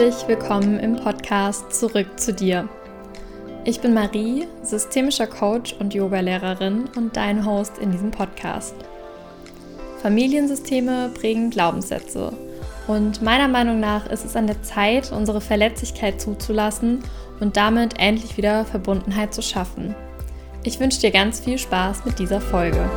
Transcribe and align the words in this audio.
Herzlich 0.00 0.28
willkommen 0.28 0.80
im 0.80 0.96
Podcast 0.96 1.74
Zurück 1.74 2.18
zu 2.18 2.32
dir. 2.32 2.66
Ich 3.66 3.80
bin 3.80 3.92
Marie, 3.92 4.46
systemischer 4.62 5.26
Coach 5.26 5.74
und 5.74 5.92
Yogalehrerin 5.92 6.88
und 6.96 7.18
dein 7.18 7.44
Host 7.44 7.76
in 7.76 7.92
diesem 7.92 8.10
Podcast. 8.10 8.74
Familiensysteme 10.00 11.10
prägen 11.12 11.50
Glaubenssätze 11.50 12.32
und 12.86 13.20
meiner 13.20 13.46
Meinung 13.46 13.78
nach 13.78 14.06
ist 14.06 14.24
es 14.24 14.36
an 14.36 14.46
der 14.46 14.62
Zeit, 14.62 15.12
unsere 15.12 15.42
Verletzlichkeit 15.42 16.18
zuzulassen 16.18 17.00
und 17.38 17.58
damit 17.58 17.98
endlich 17.98 18.38
wieder 18.38 18.64
Verbundenheit 18.64 19.34
zu 19.34 19.42
schaffen. 19.42 19.94
Ich 20.64 20.80
wünsche 20.80 21.00
dir 21.00 21.10
ganz 21.10 21.40
viel 21.40 21.58
Spaß 21.58 22.06
mit 22.06 22.18
dieser 22.18 22.40
Folge. 22.40 22.88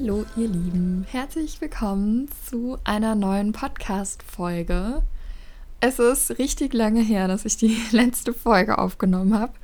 Hallo 0.00 0.24
ihr 0.36 0.46
Lieben, 0.46 1.06
herzlich 1.10 1.60
willkommen 1.60 2.28
zu 2.48 2.78
einer 2.84 3.16
neuen 3.16 3.50
Podcast-Folge. 3.50 5.02
Es 5.80 5.98
ist 5.98 6.38
richtig 6.38 6.72
lange 6.72 7.00
her, 7.00 7.26
dass 7.26 7.44
ich 7.44 7.56
die 7.56 7.76
letzte 7.90 8.32
Folge 8.32 8.78
aufgenommen 8.78 9.36
habe. 9.36 9.54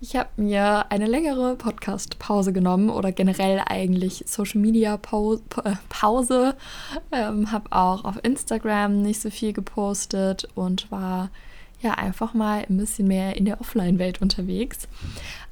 Ich 0.00 0.16
habe 0.16 0.28
mir 0.36 0.90
eine 0.90 1.06
längere 1.06 1.56
Podcast-Pause 1.56 2.52
genommen 2.52 2.90
oder 2.90 3.10
generell 3.10 3.62
eigentlich 3.64 4.24
Social 4.26 4.60
Media 4.60 4.98
Pause. 4.98 6.56
Äh. 7.10 7.22
Ähm, 7.22 7.50
habe 7.50 7.72
auch 7.72 8.04
auf 8.04 8.22
Instagram 8.22 9.00
nicht 9.00 9.22
so 9.22 9.30
viel 9.30 9.54
gepostet 9.54 10.46
und 10.54 10.90
war 10.90 11.30
ja 11.80 11.92
einfach 11.92 12.34
mal 12.34 12.66
ein 12.68 12.76
bisschen 12.76 13.08
mehr 13.08 13.36
in 13.36 13.46
der 13.46 13.60
Offline-Welt 13.60 14.20
unterwegs. 14.20 14.88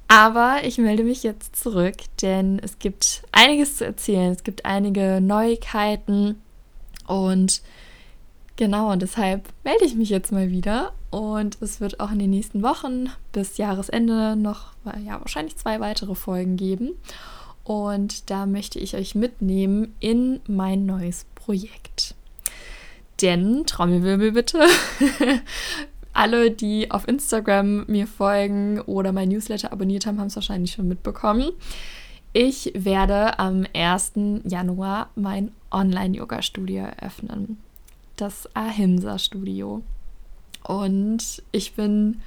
Aber 0.09 0.65
ich 0.65 0.79
melde 0.79 1.05
mich 1.05 1.23
jetzt 1.23 1.55
zurück, 1.55 1.97
denn 2.23 2.59
es 2.65 2.79
gibt 2.79 3.23
einiges 3.31 3.77
zu 3.77 3.85
erzählen. 3.85 4.33
Es 4.33 4.43
gibt 4.43 4.65
einige 4.65 5.21
Neuigkeiten 5.21 6.41
und 7.07 7.61
genau, 8.57 8.91
und 8.91 9.03
deshalb 9.03 9.49
melde 9.65 9.85
ich 9.85 9.95
mich 9.95 10.09
jetzt 10.09 10.33
mal 10.33 10.51
wieder. 10.51 10.93
Und 11.11 11.61
es 11.61 11.81
wird 11.81 12.01
auch 12.01 12.11
in 12.11 12.19
den 12.19 12.31
nächsten 12.31 12.63
Wochen 12.63 13.11
bis 13.33 13.59
Jahresende 13.59 14.35
noch 14.37 14.73
ja, 15.05 15.21
wahrscheinlich 15.21 15.57
zwei 15.57 15.81
weitere 15.81 16.15
Folgen 16.15 16.57
geben. 16.57 16.91
Und 17.65 18.31
da 18.31 18.47
möchte 18.47 18.79
ich 18.79 18.97
euch 18.97 19.15
mitnehmen 19.15 19.95
in 20.01 20.41
mein 20.49 20.87
neues 20.87 21.27
Projekt. 21.35 22.15
Denn, 23.21 23.65
Trommelwirbel 23.67 24.33
bitte, 24.33 24.65
alle, 26.19 26.51
die 26.51 26.91
auf 26.91 27.07
Instagram 27.07 27.85
mir 27.87 28.09
folgen 28.09 28.81
oder 28.83 29.13
mein 29.13 29.29
Newsletter 29.29 29.73
abonniert 29.73 30.05
haben, 30.05 30.19
haben 30.19 30.27
es 30.27 30.35
wahrscheinlich 30.35 30.73
schon 30.73 30.89
mitbekommen. 30.89 31.51
Ich 32.33 32.73
werde 32.75 33.39
am 33.39 33.65
1. 33.73 34.13
Januar 34.45 35.11
mein 35.15 35.53
Online-Yoga-Studio 35.71 36.89
eröffnen. 36.99 37.59
Das 38.17 38.49
Ahimsa-Studio. 38.55 39.83
Und 40.65 41.43
ich 41.53 41.75
bin 41.75 42.21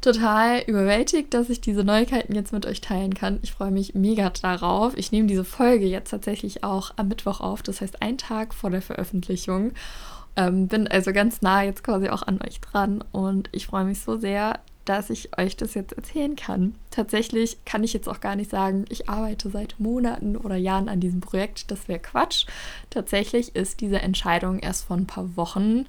total 0.00 0.62
überwältigt, 0.66 1.34
dass 1.34 1.50
ich 1.50 1.60
diese 1.60 1.82
Neuigkeiten 1.82 2.34
jetzt 2.34 2.52
mit 2.52 2.64
euch 2.64 2.80
teilen 2.80 3.14
kann. 3.14 3.40
Ich 3.42 3.52
freue 3.52 3.72
mich 3.72 3.94
mega 3.94 4.30
darauf. 4.30 4.96
Ich 4.96 5.10
nehme 5.10 5.26
diese 5.26 5.44
Folge 5.44 5.86
jetzt 5.86 6.10
tatsächlich 6.10 6.62
auch 6.62 6.92
am 6.94 7.08
Mittwoch 7.08 7.40
auf, 7.40 7.62
das 7.62 7.80
heißt 7.80 8.02
einen 8.02 8.18
Tag 8.18 8.54
vor 8.54 8.70
der 8.70 8.82
Veröffentlichung. 8.82 9.72
Ähm, 10.36 10.68
bin 10.68 10.86
also 10.86 11.12
ganz 11.12 11.40
nah 11.42 11.62
jetzt 11.62 11.82
quasi 11.82 12.08
auch 12.08 12.22
an 12.22 12.40
euch 12.46 12.60
dran 12.60 13.02
und 13.12 13.48
ich 13.52 13.66
freue 13.66 13.84
mich 13.84 14.00
so 14.00 14.18
sehr, 14.18 14.60
dass 14.84 15.10
ich 15.10 15.36
euch 15.38 15.56
das 15.56 15.74
jetzt 15.74 15.92
erzählen 15.94 16.36
kann. 16.36 16.74
Tatsächlich 16.90 17.58
kann 17.64 17.84
ich 17.84 17.92
jetzt 17.92 18.08
auch 18.08 18.20
gar 18.20 18.36
nicht 18.36 18.50
sagen, 18.50 18.84
ich 18.88 19.08
arbeite 19.08 19.50
seit 19.50 19.80
Monaten 19.80 20.36
oder 20.36 20.56
Jahren 20.56 20.88
an 20.88 21.00
diesem 21.00 21.20
Projekt. 21.20 21.70
Das 21.70 21.88
wäre 21.88 21.98
Quatsch. 21.98 22.46
Tatsächlich 22.90 23.56
ist 23.56 23.80
diese 23.80 24.00
Entscheidung 24.00 24.60
erst 24.60 24.84
vor 24.84 24.96
ein 24.96 25.06
paar 25.06 25.36
Wochen 25.36 25.86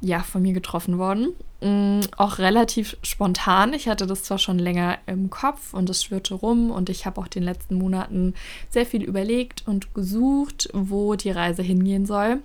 ja 0.00 0.20
von 0.20 0.42
mir 0.42 0.52
getroffen 0.52 0.98
worden. 0.98 1.32
Mhm, 1.62 2.02
auch 2.16 2.38
relativ 2.38 2.96
spontan. 3.02 3.72
Ich 3.72 3.88
hatte 3.88 4.06
das 4.06 4.22
zwar 4.22 4.38
schon 4.38 4.58
länger 4.58 4.98
im 5.06 5.30
Kopf 5.30 5.74
und 5.74 5.90
es 5.90 6.04
schwirrte 6.04 6.34
rum 6.34 6.70
und 6.70 6.90
ich 6.90 7.06
habe 7.06 7.20
auch 7.20 7.28
den 7.28 7.42
letzten 7.42 7.76
Monaten 7.76 8.34
sehr 8.70 8.86
viel 8.86 9.02
überlegt 9.02 9.64
und 9.66 9.94
gesucht, 9.94 10.68
wo 10.72 11.14
die 11.14 11.30
Reise 11.30 11.62
hingehen 11.62 12.06
soll. 12.06 12.40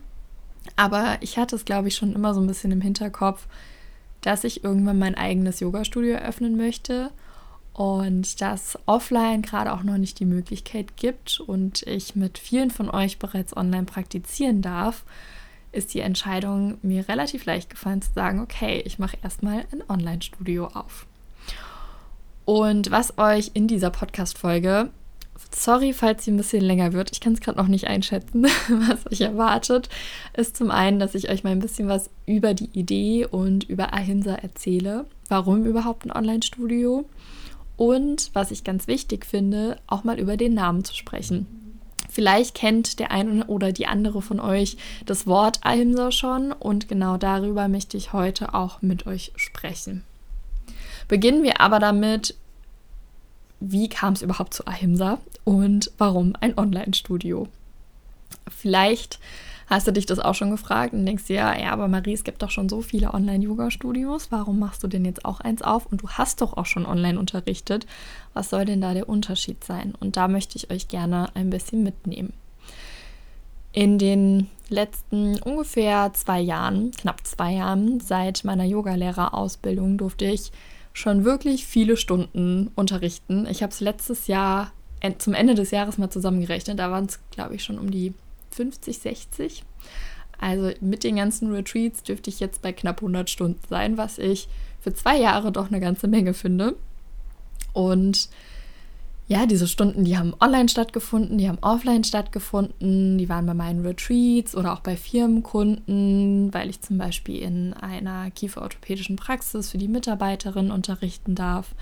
Aber 0.75 1.17
ich 1.21 1.37
hatte 1.37 1.55
es, 1.55 1.65
glaube 1.65 1.87
ich, 1.87 1.95
schon 1.95 2.13
immer 2.13 2.33
so 2.33 2.41
ein 2.41 2.47
bisschen 2.47 2.71
im 2.71 2.81
Hinterkopf, 2.81 3.47
dass 4.21 4.43
ich 4.43 4.63
irgendwann 4.63 4.99
mein 4.99 5.15
eigenes 5.15 5.59
Yoga-Studio 5.59 6.13
eröffnen 6.13 6.57
möchte 6.57 7.11
und 7.73 8.41
dass 8.41 8.77
offline 8.85 9.41
gerade 9.41 9.71
auch 9.71 9.83
noch 9.83 9.97
nicht 9.97 10.19
die 10.19 10.25
Möglichkeit 10.25 10.97
gibt 10.97 11.39
und 11.39 11.83
ich 11.83 12.15
mit 12.15 12.37
vielen 12.37 12.71
von 12.71 12.89
euch 12.89 13.19
bereits 13.19 13.55
online 13.55 13.85
praktizieren 13.85 14.61
darf, 14.61 15.05
ist 15.71 15.93
die 15.93 16.01
Entscheidung 16.01 16.77
mir 16.81 17.07
relativ 17.07 17.45
leicht 17.45 17.69
gefallen 17.69 18.01
zu 18.01 18.11
sagen, 18.13 18.41
okay, 18.41 18.81
ich 18.85 18.99
mache 18.99 19.17
erstmal 19.23 19.65
ein 19.71 19.83
Online-Studio 19.87 20.67
auf. 20.67 21.05
Und 22.45 22.89
was 22.89 23.17
euch 23.17 23.51
in 23.53 23.67
dieser 23.67 23.91
Podcast-Folge 23.91 24.89
Sorry, 25.51 25.93
falls 25.93 26.25
sie 26.25 26.31
ein 26.31 26.37
bisschen 26.37 26.63
länger 26.63 26.93
wird. 26.93 27.11
Ich 27.11 27.19
kann 27.19 27.33
es 27.33 27.41
gerade 27.41 27.57
noch 27.57 27.67
nicht 27.67 27.87
einschätzen, 27.87 28.43
was 28.69 29.11
euch 29.11 29.21
erwartet. 29.21 29.89
Ist 30.33 30.57
zum 30.57 30.71
einen, 30.71 30.99
dass 30.99 31.15
ich 31.15 31.29
euch 31.29 31.43
mal 31.43 31.51
ein 31.51 31.59
bisschen 31.59 31.87
was 31.87 32.09
über 32.25 32.53
die 32.53 32.69
Idee 32.73 33.25
und 33.25 33.63
über 33.69 33.93
Ahimsa 33.93 34.35
erzähle. 34.35 35.05
Warum 35.27 35.65
überhaupt 35.65 36.05
ein 36.05 36.11
Online-Studio? 36.11 37.05
Und 37.77 38.29
was 38.33 38.51
ich 38.51 38.63
ganz 38.63 38.87
wichtig 38.87 39.25
finde, 39.25 39.77
auch 39.87 40.03
mal 40.03 40.19
über 40.19 40.37
den 40.37 40.53
Namen 40.53 40.83
zu 40.83 40.93
sprechen. 40.93 41.47
Vielleicht 42.09 42.55
kennt 42.55 42.99
der 42.99 43.11
eine 43.11 43.45
oder 43.45 43.71
die 43.71 43.85
andere 43.85 44.21
von 44.21 44.39
euch 44.39 44.77
das 45.05 45.27
Wort 45.27 45.59
Ahimsa 45.63 46.11
schon 46.11 46.51
und 46.51 46.89
genau 46.89 47.17
darüber 47.17 47.67
möchte 47.67 47.97
ich 47.97 48.13
heute 48.13 48.53
auch 48.55 48.81
mit 48.81 49.05
euch 49.05 49.31
sprechen. 49.35 50.03
Beginnen 51.07 51.43
wir 51.43 51.61
aber 51.61 51.79
damit, 51.79 52.35
wie 53.59 53.89
kam 53.89 54.13
es 54.13 54.21
überhaupt 54.21 54.53
zu 54.53 54.65
Ahimsa 54.67 55.19
und 55.43 55.91
warum 55.97 56.33
ein 56.39 56.57
Online-Studio? 56.57 57.47
Vielleicht 58.47 59.19
hast 59.67 59.87
du 59.87 59.91
dich 59.91 60.05
das 60.05 60.19
auch 60.19 60.33
schon 60.33 60.49
gefragt 60.49 60.93
und 60.93 61.05
denkst 61.05 61.25
dir, 61.25 61.35
ja, 61.35 61.71
aber 61.71 61.87
Marie, 61.87 62.13
es 62.13 62.23
gibt 62.23 62.41
doch 62.41 62.49
schon 62.49 62.69
so 62.69 62.81
viele 62.81 63.13
Online-Yoga-Studios. 63.13 64.31
Warum 64.31 64.59
machst 64.59 64.83
du 64.83 64.87
denn 64.87 65.05
jetzt 65.05 65.25
auch 65.25 65.39
eins 65.39 65.61
auf? 65.61 65.85
Und 65.85 66.01
du 66.01 66.09
hast 66.09 66.41
doch 66.41 66.57
auch 66.57 66.65
schon 66.65 66.85
online 66.85 67.19
unterrichtet. 67.19 67.85
Was 68.33 68.49
soll 68.49 68.65
denn 68.65 68.81
da 68.81 68.93
der 68.93 69.07
Unterschied 69.07 69.63
sein? 69.63 69.93
Und 69.99 70.17
da 70.17 70.27
möchte 70.27 70.57
ich 70.57 70.71
euch 70.71 70.87
gerne 70.87 71.29
ein 71.35 71.49
bisschen 71.49 71.83
mitnehmen. 71.83 72.33
In 73.71 73.99
den 73.99 74.47
letzten 74.69 75.39
ungefähr 75.39 76.11
zwei 76.13 76.39
Jahren, 76.39 76.91
knapp 76.91 77.25
zwei 77.25 77.53
Jahren, 77.53 77.99
seit 77.99 78.43
meiner 78.43 78.63
Yogalehrerausbildung 78.63 79.97
durfte 79.97 80.25
ich 80.25 80.51
schon 80.99 81.23
wirklich 81.23 81.65
viele 81.65 81.97
Stunden 81.97 82.71
unterrichten. 82.75 83.47
Ich 83.49 83.63
habe 83.63 83.71
es 83.71 83.79
letztes 83.79 84.27
Jahr 84.27 84.71
zum 85.17 85.33
Ende 85.33 85.55
des 85.55 85.71
Jahres 85.71 85.97
mal 85.97 86.09
zusammengerechnet. 86.09 86.77
Da 86.77 86.91
waren 86.91 87.05
es, 87.05 87.19
glaube 87.31 87.55
ich, 87.55 87.63
schon 87.63 87.79
um 87.79 87.89
die 87.89 88.13
50, 88.51 88.99
60. 88.99 89.63
Also 90.39 90.71
mit 90.81 91.03
den 91.03 91.15
ganzen 91.15 91.51
Retreats 91.51 92.03
dürfte 92.03 92.29
ich 92.29 92.39
jetzt 92.39 92.61
bei 92.61 92.73
knapp 92.73 92.97
100 92.97 93.29
Stunden 93.29 93.61
sein, 93.69 93.97
was 93.97 94.17
ich 94.17 94.49
für 94.81 94.93
zwei 94.93 95.17
Jahre 95.17 95.51
doch 95.51 95.67
eine 95.67 95.79
ganze 95.79 96.07
Menge 96.07 96.33
finde. 96.33 96.75
Und 97.73 98.29
ja, 99.29 99.45
diese 99.45 99.67
Stunden, 99.67 100.05
die 100.05 100.17
haben 100.17 100.33
online 100.39 100.69
stattgefunden, 100.69 101.37
die 101.37 101.47
haben 101.47 101.59
offline 101.61 102.03
stattgefunden, 102.03 103.19
die 103.19 103.29
waren 103.29 103.45
bei 103.45 103.53
meinen 103.53 103.85
Retreats 103.85 104.55
oder 104.55 104.73
auch 104.73 104.79
bei 104.79 104.97
Firmenkunden, 104.97 106.51
weil 106.51 106.67
ich 106.71 106.81
zum 106.81 106.97
Beispiel 106.97 107.43
in 107.43 107.75
einer 107.75 108.31
kieferorthopädischen 108.31 109.17
Praxis 109.17 109.69
für 109.69 109.77
die 109.77 109.87
Mitarbeiterin 109.87 110.71
unterrichten 110.71 111.35
darf. 111.35 111.75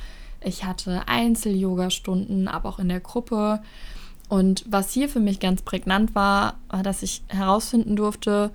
Ich 0.43 0.65
hatte 0.65 1.07
Einzel-Yoga-Stunden, 1.07 2.49
aber 2.49 2.67
auch 2.67 2.79
in 2.79 2.89
der 2.89 2.99
Gruppe. 2.99 3.61
Und 4.27 4.65
was 4.67 4.91
hier 4.91 5.07
für 5.07 5.21
mich 5.21 5.39
ganz 5.39 5.61
prägnant 5.61 6.15
war, 6.15 6.55
war, 6.67 6.83
dass 6.83 7.01
ich 7.01 7.23
herausfinden 7.29 7.95
durfte, 7.95 8.51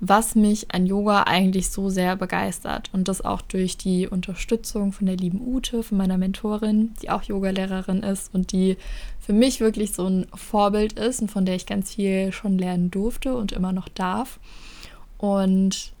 was 0.00 0.34
mich 0.34 0.72
an 0.72 0.86
Yoga 0.86 1.24
eigentlich 1.24 1.70
so 1.70 1.88
sehr 1.88 2.14
begeistert. 2.16 2.90
Und 2.92 3.08
das 3.08 3.24
auch 3.24 3.42
durch 3.42 3.76
die 3.76 4.06
Unterstützung 4.06 4.92
von 4.92 5.06
der 5.06 5.16
lieben 5.16 5.40
Ute, 5.40 5.82
von 5.82 5.98
meiner 5.98 6.18
Mentorin, 6.18 6.94
die 7.02 7.10
auch 7.10 7.22
Yogalehrerin 7.22 8.02
ist 8.02 8.32
und 8.32 8.52
die 8.52 8.76
für 9.18 9.32
mich 9.32 9.60
wirklich 9.60 9.92
so 9.92 10.06
ein 10.06 10.26
Vorbild 10.34 10.92
ist 10.92 11.20
und 11.20 11.30
von 11.30 11.44
der 11.44 11.56
ich 11.56 11.66
ganz 11.66 11.94
viel 11.94 12.32
schon 12.32 12.58
lernen 12.58 12.90
durfte 12.90 13.36
und 13.36 13.52
immer 13.52 13.72
noch 13.72 13.88
darf. 13.88 14.38
Und 15.18 15.92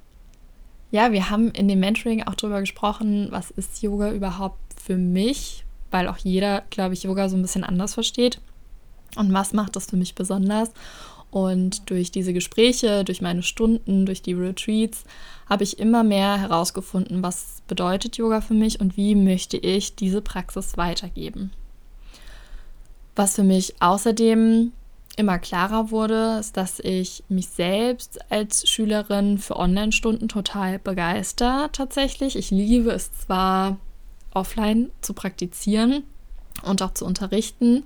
ja, 0.90 1.12
wir 1.12 1.28
haben 1.28 1.50
in 1.50 1.68
dem 1.68 1.80
Mentoring 1.80 2.22
auch 2.22 2.34
darüber 2.34 2.60
gesprochen, 2.60 3.28
was 3.30 3.50
ist 3.50 3.82
Yoga 3.82 4.12
überhaupt 4.12 4.58
für 4.80 4.96
mich, 4.96 5.64
weil 5.90 6.08
auch 6.08 6.18
jeder, 6.18 6.62
glaube 6.70 6.94
ich, 6.94 7.02
Yoga 7.02 7.28
so 7.28 7.36
ein 7.36 7.42
bisschen 7.42 7.64
anders 7.64 7.94
versteht. 7.94 8.40
Und 9.16 9.32
was 9.32 9.52
macht 9.52 9.74
das 9.74 9.86
für 9.86 9.96
mich 9.96 10.14
besonders? 10.14 10.70
Und 11.30 11.90
durch 11.90 12.10
diese 12.10 12.32
Gespräche, 12.32 13.04
durch 13.04 13.20
meine 13.20 13.42
Stunden, 13.42 14.06
durch 14.06 14.22
die 14.22 14.32
Retreats 14.32 15.04
habe 15.48 15.64
ich 15.64 15.78
immer 15.78 16.02
mehr 16.02 16.38
herausgefunden, 16.38 17.22
was 17.22 17.62
bedeutet 17.68 18.16
Yoga 18.16 18.40
für 18.40 18.54
mich 18.54 18.80
und 18.80 18.96
wie 18.96 19.14
möchte 19.14 19.58
ich 19.58 19.94
diese 19.94 20.22
Praxis 20.22 20.76
weitergeben. 20.76 21.52
Was 23.14 23.34
für 23.34 23.42
mich 23.42 23.74
außerdem 23.80 24.72
immer 25.16 25.38
klarer 25.38 25.90
wurde, 25.90 26.38
ist, 26.38 26.56
dass 26.56 26.78
ich 26.78 27.24
mich 27.28 27.48
selbst 27.48 28.20
als 28.30 28.68
Schülerin 28.68 29.38
für 29.38 29.56
Online-Stunden 29.56 30.28
total 30.28 30.78
begeister 30.78 31.68
tatsächlich. 31.72 32.36
Ich 32.36 32.50
liebe 32.50 32.90
es 32.90 33.12
zwar 33.12 33.78
offline 34.32 34.90
zu 35.00 35.14
praktizieren 35.14 36.04
und 36.62 36.82
auch 36.82 36.94
zu 36.94 37.04
unterrichten, 37.04 37.82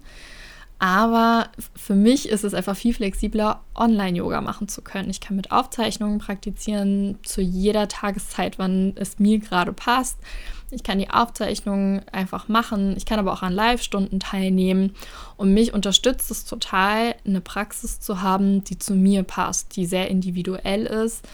aber 0.82 1.46
für 1.76 1.94
mich 1.94 2.28
ist 2.28 2.42
es 2.42 2.54
einfach 2.54 2.74
viel 2.74 2.92
flexibler, 2.92 3.60
Online-Yoga 3.76 4.40
machen 4.40 4.66
zu 4.66 4.82
können. 4.82 5.10
Ich 5.10 5.20
kann 5.20 5.36
mit 5.36 5.52
Aufzeichnungen 5.52 6.18
praktizieren 6.18 7.20
zu 7.22 7.40
jeder 7.40 7.86
Tageszeit, 7.86 8.58
wann 8.58 8.94
es 8.96 9.20
mir 9.20 9.38
gerade 9.38 9.72
passt. 9.72 10.18
Ich 10.72 10.82
kann 10.82 10.98
die 10.98 11.08
Aufzeichnungen 11.08 12.02
einfach 12.10 12.48
machen. 12.48 12.96
Ich 12.96 13.06
kann 13.06 13.20
aber 13.20 13.32
auch 13.32 13.42
an 13.42 13.52
Live-Stunden 13.52 14.18
teilnehmen. 14.18 14.92
Und 15.36 15.54
mich 15.54 15.72
unterstützt 15.72 16.32
es 16.32 16.46
total, 16.46 17.14
eine 17.24 17.40
Praxis 17.40 18.00
zu 18.00 18.20
haben, 18.20 18.64
die 18.64 18.76
zu 18.76 18.96
mir 18.96 19.22
passt, 19.22 19.76
die 19.76 19.86
sehr 19.86 20.10
individuell 20.10 20.86
ist 20.86 21.24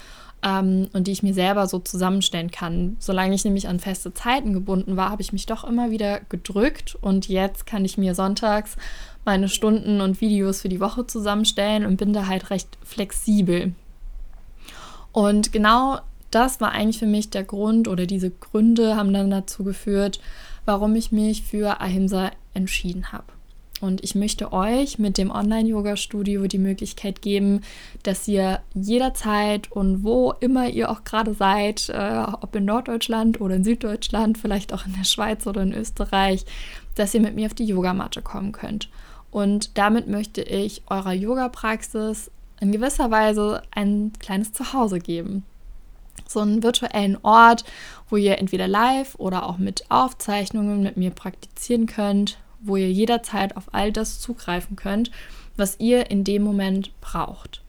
ähm, 0.43 0.89
und 0.93 1.07
die 1.07 1.13
ich 1.13 1.23
mir 1.23 1.35
selber 1.35 1.67
so 1.67 1.79
zusammenstellen 1.79 2.51
kann. 2.51 2.97
Solange 2.99 3.35
ich 3.35 3.45
nämlich 3.45 3.69
an 3.69 3.81
feste 3.81 4.13
Zeiten 4.13 4.53
gebunden 4.53 4.97
war, 4.97 5.11
habe 5.11 5.23
ich 5.23 5.33
mich 5.33 5.47
doch 5.47 5.65
immer 5.65 5.91
wieder 5.91 6.21
gedrückt 6.29 6.97
und 7.01 7.29
jetzt 7.29 7.67
kann 7.67 7.85
ich 7.85 7.99
mir 7.99 8.15
sonntags 8.15 8.77
meine 9.25 9.49
Stunden 9.49 10.01
und 10.01 10.21
Videos 10.21 10.63
für 10.63 10.69
die 10.69 10.81
Woche 10.81 11.07
zusammenstellen 11.07 11.85
und 11.85 11.97
bin 11.97 12.13
da 12.13 12.27
halt 12.27 12.51
recht 12.51 12.79
flexibel. 12.83 13.73
Und 15.13 15.53
genau 15.53 15.99
das 16.31 16.61
war 16.61 16.73
eigentlich 16.73 16.99
für 16.99 17.07
mich 17.07 17.31
der 17.31 17.45
Grund 17.45 17.89
oder 17.89 18.07
diese 18.07 18.31
Gründe 18.31 18.97
haben 18.97 19.13
dann 19.13 19.31
dazu 19.31 19.65
geführt, 19.65 20.21
warum 20.65 20.95
ich 20.95 21.13
mich 21.13 21.43
für 21.43 21.81
Ahimsa 21.81 22.31
entschieden 22.55 23.13
habe. 23.13 23.25
Und 23.81 24.03
ich 24.03 24.15
möchte 24.15 24.53
euch 24.53 24.99
mit 24.99 25.19
dem 25.19 25.31
Online-Yoga-Studio 25.31 26.47
die 26.49 26.59
Möglichkeit 26.59 27.23
geben, 27.23 27.61
dass 28.03 28.27
ihr 28.27 28.61
jederzeit 28.75 29.71
und 29.71 30.03
wo 30.03 30.33
immer 30.41 30.69
ihr 30.69 30.91
auch 30.91 31.05
gerade 31.05 31.33
seid, 31.33 31.89
äh, 31.89 32.25
ob 32.41 32.57
in 32.57 32.65
Norddeutschland 32.65 33.41
oder 33.41 33.55
in 33.55 33.65
Süddeutschland, 33.65 34.37
vielleicht 34.37 34.73
auch 34.73 34.85
in 34.85 34.95
der 34.95 35.05
Schweiz 35.05 35.47
oder 35.47 35.63
in 35.63 35.73
Österreich, 35.73 36.45
dass 36.97 37.15
ihr 37.15 37.21
mit 37.21 37.37
mir 37.37 37.47
auf 37.47 37.55
die 37.55 37.67
Yogamatte 37.67 38.21
kommen 38.21 38.51
könnt. 38.51 38.89
Und 39.31 39.77
damit 39.77 40.09
möchte 40.09 40.43
ich 40.43 40.83
eurer 40.89 41.13
Yoga-Praxis 41.13 42.31
in 42.61 42.73
gewisser 42.73 43.11
Weise 43.11 43.63
ein 43.71 44.13
kleines 44.19 44.53
Zuhause 44.53 44.99
geben. 44.99 45.45
So 46.27 46.41
einen 46.41 46.63
virtuellen 46.63 47.17
Ort, 47.23 47.65
wo 48.11 48.17
ihr 48.17 48.39
entweder 48.39 48.69
live 48.69 49.15
oder 49.17 49.47
auch 49.47 49.59
mit 49.59 49.91
Aufzeichnungen 49.91 50.83
mit 50.83 50.97
mir 50.97 51.11
praktizieren 51.11 51.87
könnt, 51.87 52.39
wo 52.61 52.77
ihr 52.77 52.91
jederzeit 52.91 53.57
auf 53.57 53.73
all 53.73 53.93
das 53.93 54.21
zugreifen 54.21 54.77
könnt, 54.77 55.11
was 55.57 55.79
ihr 55.79 56.11
in 56.11 56.25
dem 56.25 56.43
Moment 56.43 56.99
braucht. 57.01 57.63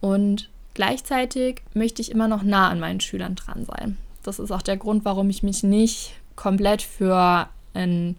Und 0.00 0.50
gleichzeitig 0.74 1.62
möchte 1.74 2.02
ich 2.02 2.10
immer 2.10 2.28
noch 2.28 2.42
nah 2.42 2.68
an 2.68 2.80
meinen 2.80 3.00
Schülern 3.00 3.34
dran 3.34 3.64
sein. 3.64 3.96
Das 4.22 4.38
ist 4.38 4.50
auch 4.50 4.62
der 4.62 4.76
Grund, 4.76 5.04
warum 5.04 5.30
ich 5.30 5.42
mich 5.42 5.62
nicht 5.62 6.14
komplett 6.34 6.82
für 6.82 7.48
ein 7.74 8.16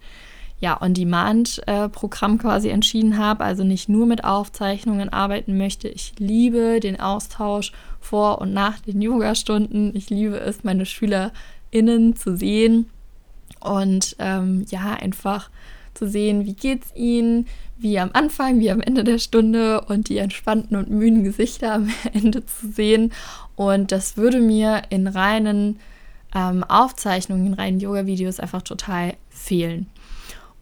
ja, 0.59 0.81
On-Demand-Programm 0.81 2.39
quasi 2.39 2.69
entschieden 2.69 3.17
habe, 3.17 3.43
also 3.43 3.63
nicht 3.63 3.89
nur 3.89 4.05
mit 4.05 4.23
Aufzeichnungen 4.23 5.09
arbeiten 5.09 5.57
möchte. 5.57 5.87
Ich 5.87 6.13
liebe 6.17 6.79
den 6.79 6.99
Austausch 6.99 7.71
vor 7.99 8.41
und 8.41 8.53
nach 8.53 8.79
den 8.79 9.01
Yoga-Stunden. 9.01 9.95
Ich 9.95 10.09
liebe 10.09 10.39
es, 10.39 10.63
meine 10.63 10.85
SchülerInnen 10.85 12.15
zu 12.15 12.35
sehen 12.35 12.89
und 13.59 14.15
ähm, 14.19 14.65
ja, 14.69 14.93
einfach 14.93 15.49
zu 15.93 16.07
sehen, 16.07 16.45
wie 16.45 16.53
geht's 16.53 16.91
ihnen, 16.95 17.47
wie 17.77 17.99
am 17.99 18.09
Anfang, 18.13 18.59
wie 18.59 18.71
am 18.71 18.81
Ende 18.81 19.03
der 19.03 19.19
Stunde 19.19 19.81
und 19.81 20.09
die 20.09 20.17
entspannten 20.17 20.75
und 20.77 20.89
müden 20.89 21.23
Gesichter 21.23 21.73
am 21.73 21.89
Ende 22.13 22.45
zu 22.45 22.71
sehen. 22.71 23.11
Und 23.55 23.91
das 23.91 24.17
würde 24.17 24.39
mir 24.39 24.83
in 24.89 25.07
reinen 25.07 25.79
ähm, 26.35 26.63
Aufzeichnungen, 26.63 27.47
in 27.47 27.53
reinen 27.53 27.79
Yoga-Videos 27.79 28.39
einfach 28.39 28.61
total 28.63 29.13
fehlen. 29.29 29.87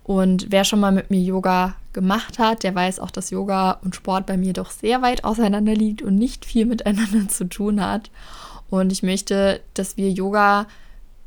Und 0.05 0.51
wer 0.51 0.63
schon 0.65 0.79
mal 0.79 0.91
mit 0.91 1.09
mir 1.09 1.19
Yoga 1.19 1.73
gemacht 1.91 2.37
hat, 2.37 2.61
der 2.61 2.75
weiß 2.75 2.99
auch, 2.99 3.09
dass 3.09 3.31
Yoga 3.31 3.79
und 3.83 3.95
Sport 3.95 4.27
bei 4.27 4.37
mir 4.37 4.53
doch 4.53 4.69
sehr 4.69 5.01
weit 5.01 5.23
auseinander 5.23 5.73
liegt 5.73 6.03
und 6.03 6.13
nicht 6.13 6.45
viel 6.45 6.67
miteinander 6.67 7.27
zu 7.27 7.49
tun 7.49 7.83
hat. 7.83 8.11
Und 8.69 8.91
ich 8.91 9.01
möchte, 9.01 9.61
dass 9.73 9.97
wir 9.97 10.11
Yoga 10.11 10.67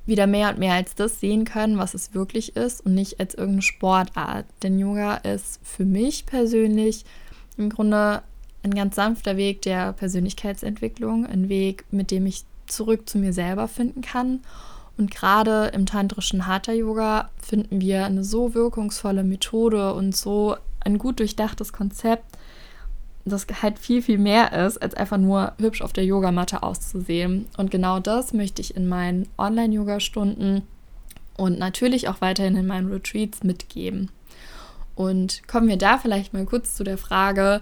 wieder 0.07 0.29
mehr 0.29 0.51
und 0.51 0.61
mehr 0.61 0.75
als 0.75 0.95
das 0.95 1.19
sehen 1.19 1.45
können, 1.45 1.77
was 1.77 1.93
es 1.95 2.15
wirklich 2.15 2.55
ist 2.55 2.87
und 2.87 2.95
nicht 2.95 3.19
als 3.19 3.35
irgendeine 3.35 3.63
Sportart. 3.63 4.47
Denn 4.63 4.79
Yoga 4.79 5.17
ist 5.17 5.59
für 5.65 5.85
mich 5.85 6.25
persönlich 6.25 7.05
im 7.57 7.71
Grunde 7.71 8.23
ein 8.63 8.75
ganz 8.75 8.95
sanfter 8.95 9.37
Weg 9.37 9.63
der 9.63 9.93
Persönlichkeitsentwicklung, 9.93 11.27
ein 11.27 11.49
Weg, 11.49 11.85
mit 11.91 12.13
dem 12.13 12.27
ich 12.27 12.45
zurück 12.69 13.09
zu 13.09 13.19
mir 13.19 13.33
selber 13.33 13.67
finden 13.67 14.03
kann. 14.03 14.41
Und 14.99 15.13
gerade 15.13 15.71
im 15.73 15.87
tantrischen 15.87 16.47
Hatha 16.47 16.73
Yoga 16.73 17.31
finden 17.41 17.81
wir 17.81 18.05
eine 18.05 18.25
so 18.25 18.55
wirkungsvolle 18.55 19.23
Methode 19.23 19.95
und 19.95 20.17
so 20.17 20.57
ein 20.81 20.99
gut 20.99 21.21
durchdachtes 21.21 21.73
Konzept, 21.73 22.37
das 23.25 23.47
halt 23.63 23.79
viel, 23.79 24.03
viel 24.03 24.19
mehr 24.19 24.53
ist, 24.67 24.79
als 24.83 24.95
einfach 24.95 25.19
nur 25.19 25.53
hübsch 25.61 25.83
auf 25.83 25.93
der 25.93 26.05
Yogamatte 26.05 26.63
auszusehen. 26.63 27.47
Und 27.57 27.71
genau 27.71 28.01
das 28.01 28.33
möchte 28.33 28.61
ich 28.61 28.75
in 28.75 28.89
meinen 28.89 29.29
Online-Yoga-Stunden 29.39 30.63
und 31.37 31.59
natürlich 31.59 32.09
auch 32.09 32.21
weiterhin 32.21 32.57
in 32.57 32.67
meinen 32.67 32.91
Retreats 32.91 33.45
mitgeben. 33.45 34.11
Und 34.97 35.47
kommen 35.47 35.69
wir 35.69 35.79
da 35.79 35.99
vielleicht 35.99 36.33
mal 36.33 36.45
kurz 36.45 36.75
zu 36.75 36.83
der 36.83 36.99
Frage, 36.99 37.61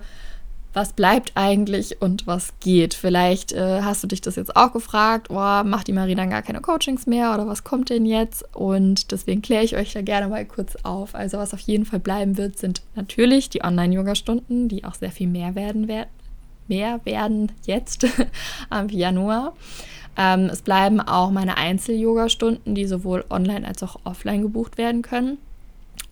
was 0.77 0.93
bleibt 0.93 1.33
eigentlich 1.37 2.03
und 2.03 2.27
was 2.27 2.53
geht. 2.61 2.93
Vielleicht 2.93 3.53
äh, 3.53 3.81
hast 3.81 4.03
du 4.03 4.09
dich 4.09 4.21
das 4.21 4.37
jetzt 4.37 4.55
auch 4.57 4.75
gefragt, 4.75 5.29
oh, 5.31 5.65
macht 5.65 5.89
die 5.89 5.95
Marie 5.95 6.15
dann 6.15 6.29
gar 6.29 6.43
keine 6.43 6.61
Coachings 6.61 7.07
mehr 7.07 7.33
oder 7.33 7.47
was 7.47 7.65
kommt 7.65 7.89
denn 7.89 8.05
jetzt? 8.05 8.45
Und 8.55 9.11
deswegen 9.11 9.41
kläre 9.41 9.65
ich 9.65 9.75
euch 9.75 9.95
da 9.95 10.03
gerne 10.03 10.29
mal 10.29 10.45
kurz 10.45 10.77
auf. 10.83 11.15
Also 11.15 11.39
was 11.39 11.55
auf 11.55 11.61
jeden 11.61 11.87
Fall 11.87 11.99
bleiben 11.99 12.37
wird, 12.37 12.59
sind 12.59 12.83
natürlich 12.95 13.49
die 13.49 13.65
Online-Yoga-Stunden, 13.65 14.69
die 14.69 14.85
auch 14.85 14.95
sehr 14.95 15.11
viel 15.11 15.29
mehr 15.29 15.55
werden, 15.55 15.87
mehr 16.69 17.01
werden 17.05 17.53
jetzt 17.65 18.07
am 18.69 18.91
Januar. 18.91 19.55
Ähm, 20.19 20.51
es 20.53 20.61
bleiben 20.61 21.01
auch 21.01 21.31
meine 21.31 21.57
Einzel-Yoga-Stunden, 21.57 22.75
die 22.75 22.85
sowohl 22.85 23.25
online 23.31 23.67
als 23.67 23.83
auch 23.83 24.01
offline 24.05 24.43
gebucht 24.43 24.77
werden 24.77 25.01
können. 25.01 25.39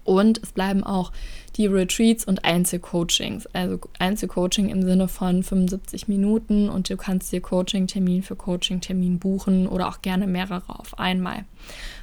Und 0.05 0.41
es 0.43 0.53
bleiben 0.53 0.85
auch 0.85 1.13
die 1.57 1.67
Retreats 1.67 2.25
und 2.25 2.45
Einzelcoachings. 2.45 3.47
Also 3.53 3.79
Einzelcoaching 3.99 4.69
im 4.69 4.83
Sinne 4.83 5.09
von 5.09 5.43
75 5.43 6.09
Minuten 6.09 6.69
und 6.69 6.91
du 6.91 6.97
kannst 6.97 7.33
dir 7.33 7.41
Coaching-Termin 7.41 8.23
für 8.23 8.37
Coaching-Termin 8.37 9.19
buchen 9.19 9.67
oder 9.67 9.89
auch 9.89 10.03
gerne 10.03 10.27
mehrere 10.27 10.63
auf 10.69 10.99
einmal. 10.99 11.45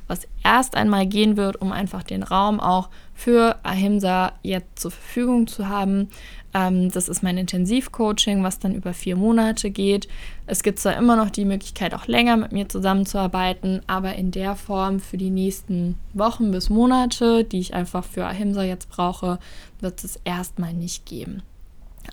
Was 0.08 0.27
erst 0.43 0.75
einmal 0.75 1.05
gehen 1.05 1.38
wird, 1.38 1.62
um 1.62 1.72
einfach 1.72 2.03
den 2.03 2.24
Raum 2.24 2.60
auch 2.60 2.89
für 3.13 3.58
Ahimsa 3.63 4.34
jetzt 4.41 4.79
zur 4.79 4.91
Verfügung 4.91 5.48
zu 5.48 5.70
haben, 5.70 6.10
ähm, 6.53 6.91
das 6.91 7.10
ist 7.10 7.24
mein 7.24 7.38
Intensivcoaching, 7.38 8.43
was 8.43 8.60
dann 8.60 8.75
über 8.75 8.93
vier 8.93 9.15
Monate 9.15 9.72
geht. 9.72 10.08
Es 10.46 10.63
gibt 10.63 10.79
zwar 10.79 10.98
immer 10.98 11.15
noch 11.15 11.29
die 11.29 11.46
Möglichkeit, 11.46 11.93
auch 11.93 12.08
länger 12.08 12.38
mit 12.38 12.51
mir 12.51 12.67
zusammenzuarbeiten, 12.67 13.81
aber 13.88 14.15
in 14.15 14.31
der 14.31 14.55
Form 14.55 15.00
für 15.00 15.17
die 15.17 15.29
nächsten 15.29 15.98
Wochen 16.13 16.51
bis 16.51 16.70
Monate, 16.70 17.43
die 17.43 17.60
ich 17.60 17.74
einfach 17.74 18.03
für 18.03 18.25
Ahimsa 18.25 18.63
jetzt 18.63 18.89
brauche, 18.89 19.39
wird 19.79 20.03
es 20.03 20.20
erstmal 20.24 20.74
nicht 20.74 21.05
geben. 21.05 21.43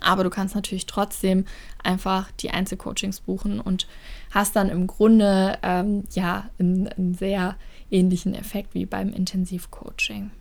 Aber 0.01 0.23
du 0.23 0.29
kannst 0.29 0.55
natürlich 0.55 0.85
trotzdem 0.85 1.45
einfach 1.83 2.31
die 2.39 2.51
Einzelcoachings 2.51 3.21
buchen 3.21 3.59
und 3.59 3.87
hast 4.31 4.55
dann 4.55 4.69
im 4.69 4.87
Grunde 4.87 5.57
ähm, 5.63 6.03
ja 6.13 6.49
einen, 6.59 6.87
einen 6.87 7.15
sehr 7.15 7.55
ähnlichen 7.91 8.35
Effekt 8.35 8.75
wie 8.75 8.85
beim 8.85 9.11
Intensivcoaching. 9.11 10.31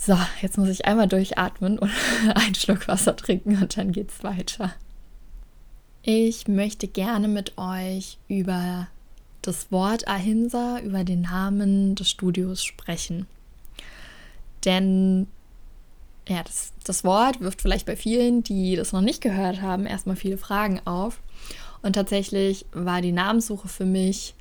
So, 0.00 0.16
jetzt 0.40 0.56
muss 0.56 0.68
ich 0.68 0.86
einmal 0.86 1.08
durchatmen 1.08 1.78
und 1.78 1.90
einen 2.34 2.54
Schluck 2.54 2.86
Wasser 2.86 3.16
trinken 3.16 3.60
und 3.60 3.76
dann 3.76 3.90
geht's 3.90 4.22
weiter. 4.22 4.72
Ich 6.02 6.46
möchte 6.46 6.86
gerne 6.86 7.26
mit 7.26 7.58
euch 7.58 8.18
über 8.28 8.86
das 9.42 9.72
Wort 9.72 10.06
Ahimsa, 10.06 10.78
über 10.78 11.02
den 11.02 11.22
Namen 11.22 11.96
des 11.96 12.10
Studios 12.10 12.62
sprechen. 12.62 13.26
Denn 14.64 15.26
ja, 16.28 16.44
das, 16.44 16.72
das 16.84 17.02
Wort 17.02 17.40
wirft 17.40 17.60
vielleicht 17.60 17.86
bei 17.86 17.96
vielen, 17.96 18.44
die 18.44 18.76
das 18.76 18.92
noch 18.92 19.00
nicht 19.00 19.20
gehört 19.20 19.60
haben, 19.62 19.84
erstmal 19.84 20.16
viele 20.16 20.38
Fragen 20.38 20.80
auf. 20.84 21.20
Und 21.82 21.94
tatsächlich 21.94 22.66
war 22.72 23.02
die 23.02 23.12
Namenssuche 23.12 23.66
für 23.66 23.86
mich 23.86 24.34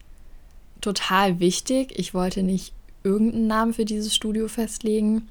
total 0.82 1.40
wichtig. 1.40 1.98
Ich 1.98 2.14
wollte 2.14 2.44
nicht 2.44 2.74
irgendeinen 3.04 3.48
Namen 3.48 3.74
für 3.74 3.86
dieses 3.86 4.14
Studio 4.14 4.48
festlegen, 4.48 5.30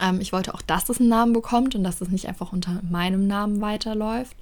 ähm, 0.00 0.20
ich 0.20 0.32
wollte 0.32 0.54
auch, 0.54 0.62
dass 0.62 0.88
es 0.88 1.00
einen 1.00 1.08
Namen 1.08 1.32
bekommt 1.32 1.74
und 1.74 1.84
dass 1.84 2.00
es 2.00 2.08
nicht 2.08 2.28
einfach 2.28 2.52
unter 2.52 2.80
meinem 2.88 3.26
Namen 3.26 3.60
weiterläuft. 3.60 4.36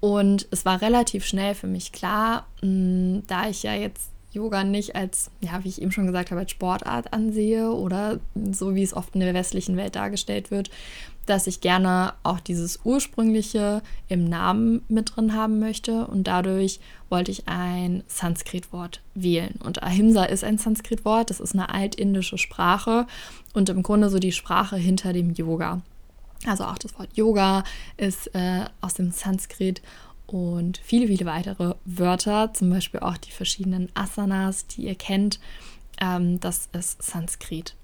Und 0.00 0.48
es 0.50 0.64
war 0.64 0.80
relativ 0.80 1.24
schnell 1.24 1.54
für 1.54 1.68
mich 1.68 1.92
klar, 1.92 2.46
mh, 2.62 3.22
da 3.26 3.48
ich 3.48 3.62
ja 3.62 3.74
jetzt 3.74 4.11
Yoga 4.32 4.64
nicht 4.64 4.96
als, 4.96 5.30
ja, 5.40 5.62
wie 5.62 5.68
ich 5.68 5.80
eben 5.80 5.92
schon 5.92 6.06
gesagt 6.06 6.30
habe, 6.30 6.40
als 6.40 6.50
Sportart 6.50 7.12
ansehe 7.12 7.70
oder 7.70 8.20
so 8.50 8.74
wie 8.74 8.82
es 8.82 8.94
oft 8.94 9.14
in 9.14 9.20
der 9.20 9.34
westlichen 9.34 9.76
Welt 9.76 9.96
dargestellt 9.96 10.50
wird, 10.50 10.70
dass 11.26 11.46
ich 11.46 11.60
gerne 11.60 12.14
auch 12.22 12.40
dieses 12.40 12.80
ursprüngliche 12.84 13.82
im 14.08 14.24
Namen 14.24 14.82
mit 14.88 15.14
drin 15.16 15.34
haben 15.34 15.60
möchte 15.60 16.06
und 16.06 16.24
dadurch 16.26 16.80
wollte 17.10 17.30
ich 17.30 17.46
ein 17.46 18.02
Sanskrit-Wort 18.08 19.02
wählen. 19.14 19.54
Und 19.62 19.82
Ahimsa 19.82 20.24
ist 20.24 20.44
ein 20.44 20.58
Sanskrit-Wort, 20.58 21.30
das 21.30 21.40
ist 21.40 21.54
eine 21.54 21.68
altindische 21.68 22.38
Sprache 22.38 23.06
und 23.54 23.68
im 23.68 23.82
Grunde 23.82 24.10
so 24.10 24.18
die 24.18 24.32
Sprache 24.32 24.76
hinter 24.76 25.12
dem 25.12 25.32
Yoga. 25.32 25.82
Also 26.46 26.64
auch 26.64 26.78
das 26.78 26.98
Wort 26.98 27.10
Yoga 27.14 27.62
ist 27.96 28.34
äh, 28.34 28.64
aus 28.80 28.94
dem 28.94 29.12
Sanskrit 29.12 29.80
und 30.32 30.78
viele, 30.82 31.08
viele 31.08 31.26
weitere 31.26 31.74
Wörter, 31.84 32.54
zum 32.54 32.70
Beispiel 32.70 33.00
auch 33.00 33.18
die 33.18 33.30
verschiedenen 33.30 33.90
Asanas, 33.92 34.66
die 34.66 34.86
ihr 34.86 34.94
kennt, 34.94 35.38
ähm, 36.00 36.40
das 36.40 36.70
ist 36.72 37.02
Sanskrit. 37.02 37.76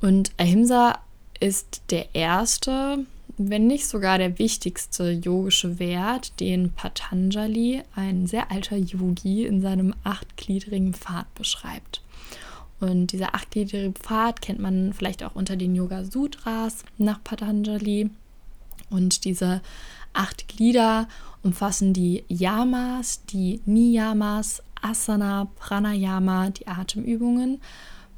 Und 0.00 0.32
Ahimsa 0.38 0.98
ist 1.38 1.82
der 1.90 2.16
erste, 2.16 3.06
wenn 3.36 3.68
nicht 3.68 3.86
sogar 3.86 4.18
der 4.18 4.40
wichtigste 4.40 5.12
yogische 5.12 5.78
Wert, 5.78 6.40
den 6.40 6.72
Patanjali, 6.72 7.82
ein 7.94 8.26
sehr 8.26 8.50
alter 8.50 8.76
Yogi, 8.76 9.46
in 9.46 9.60
seinem 9.60 9.94
achtgliedrigen 10.02 10.94
Pfad 10.94 11.32
beschreibt. 11.36 12.02
Und 12.80 13.12
dieser 13.12 13.36
achtgliedrige 13.36 13.92
Pfad 13.92 14.42
kennt 14.42 14.58
man 14.58 14.92
vielleicht 14.92 15.22
auch 15.22 15.36
unter 15.36 15.54
den 15.54 15.76
Yoga 15.76 16.02
Sutras 16.04 16.84
nach 16.96 17.22
Patanjali. 17.22 18.10
Und 18.90 19.24
diese 19.24 19.60
acht 20.12 20.48
Glieder 20.48 21.08
umfassen 21.42 21.92
die 21.92 22.24
Yamas, 22.28 23.24
die 23.26 23.60
Niyamas, 23.64 24.62
Asana, 24.80 25.48
Pranayama, 25.56 26.50
die 26.50 26.66
Atemübungen, 26.66 27.60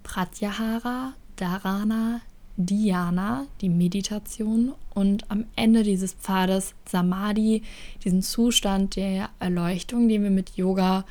Pratyahara, 0.02 1.14
Dharana, 1.36 2.20
Dhyana, 2.56 3.46
die 3.60 3.68
Meditation 3.68 4.74
und 4.94 5.30
am 5.30 5.46
Ende 5.56 5.82
dieses 5.82 6.12
Pfades 6.12 6.74
Samadhi, 6.84 7.62
diesen 8.04 8.22
Zustand 8.22 8.96
der 8.96 9.30
Erleuchtung, 9.38 10.08
den 10.08 10.22
wir 10.22 10.30
mit 10.30 10.56
Yoga 10.56 11.04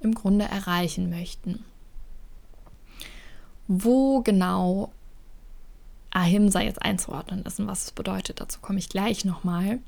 im 0.00 0.14
Grunde 0.14 0.46
erreichen 0.46 1.10
möchten. 1.10 1.64
Wo 3.68 4.22
genau 4.22 4.90
Ahimsa 6.16 6.60
jetzt 6.60 6.82
einzuordnen 6.82 7.42
ist 7.44 7.60
und 7.60 7.66
was 7.66 7.84
es 7.84 7.92
bedeutet, 7.92 8.40
dazu 8.40 8.58
komme 8.60 8.78
ich 8.78 8.88
gleich 8.88 9.24
nochmal. 9.24 9.80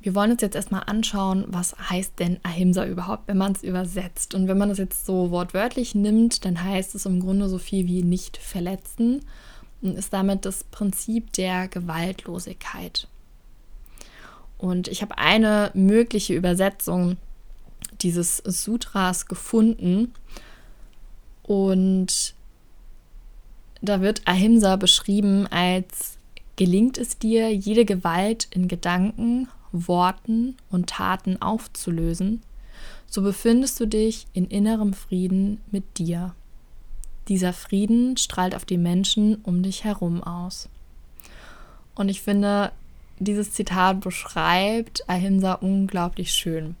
Wir 0.00 0.14
wollen 0.14 0.32
uns 0.32 0.42
jetzt 0.42 0.56
erstmal 0.56 0.84
anschauen, 0.86 1.44
was 1.48 1.76
heißt 1.78 2.18
denn 2.18 2.38
Ahimsa 2.42 2.84
überhaupt, 2.84 3.28
wenn 3.28 3.38
man 3.38 3.52
es 3.52 3.62
übersetzt. 3.62 4.34
Und 4.34 4.48
wenn 4.48 4.58
man 4.58 4.70
es 4.70 4.78
jetzt 4.78 5.06
so 5.06 5.30
wortwörtlich 5.30 5.94
nimmt, 5.94 6.44
dann 6.44 6.62
heißt 6.62 6.94
es 6.94 7.06
im 7.06 7.20
Grunde 7.20 7.48
so 7.48 7.58
viel 7.58 7.86
wie 7.86 8.02
nicht 8.02 8.36
verletzen 8.36 9.24
und 9.82 9.96
ist 9.96 10.12
damit 10.12 10.44
das 10.44 10.64
Prinzip 10.64 11.32
der 11.32 11.68
Gewaltlosigkeit. 11.68 13.08
Und 14.56 14.88
ich 14.88 15.02
habe 15.02 15.18
eine 15.18 15.70
mögliche 15.74 16.34
Übersetzung 16.34 17.16
dieses 18.00 18.38
Sutras 18.38 19.26
gefunden 19.26 20.12
und 21.42 22.34
da 23.80 24.00
wird 24.00 24.22
Ahimsa 24.26 24.76
beschrieben 24.76 25.46
als 25.46 26.18
gelingt 26.56 26.98
es 26.98 27.18
dir, 27.18 27.54
jede 27.54 27.84
Gewalt 27.84 28.48
in 28.50 28.68
Gedanken, 28.68 29.48
Worten 29.70 30.56
und 30.70 30.90
Taten 30.90 31.40
aufzulösen, 31.40 32.42
so 33.06 33.22
befindest 33.22 33.78
du 33.80 33.86
dich 33.86 34.26
in 34.32 34.46
innerem 34.46 34.92
Frieden 34.92 35.60
mit 35.70 35.98
dir. 35.98 36.34
Dieser 37.28 37.52
Frieden 37.52 38.16
strahlt 38.16 38.54
auf 38.54 38.64
die 38.64 38.78
Menschen 38.78 39.36
um 39.42 39.62
dich 39.62 39.84
herum 39.84 40.22
aus. 40.22 40.68
Und 41.94 42.08
ich 42.08 42.22
finde, 42.22 42.72
dieses 43.18 43.52
Zitat 43.52 44.00
beschreibt 44.00 45.08
Ahimsa 45.08 45.54
unglaublich 45.54 46.32
schön. 46.32 46.76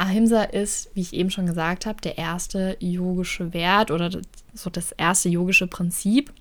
Ahimsa 0.00 0.44
ist, 0.44 0.90
wie 0.94 1.02
ich 1.02 1.12
eben 1.12 1.30
schon 1.30 1.46
gesagt 1.46 1.84
habe, 1.86 2.00
der 2.00 2.16
erste 2.16 2.76
yogische 2.80 3.52
Wert 3.52 3.90
oder 3.90 4.10
so 4.54 4.70
das 4.70 4.92
erste 4.92 5.28
yogische 5.28 5.66
Prinzip. 5.66 6.32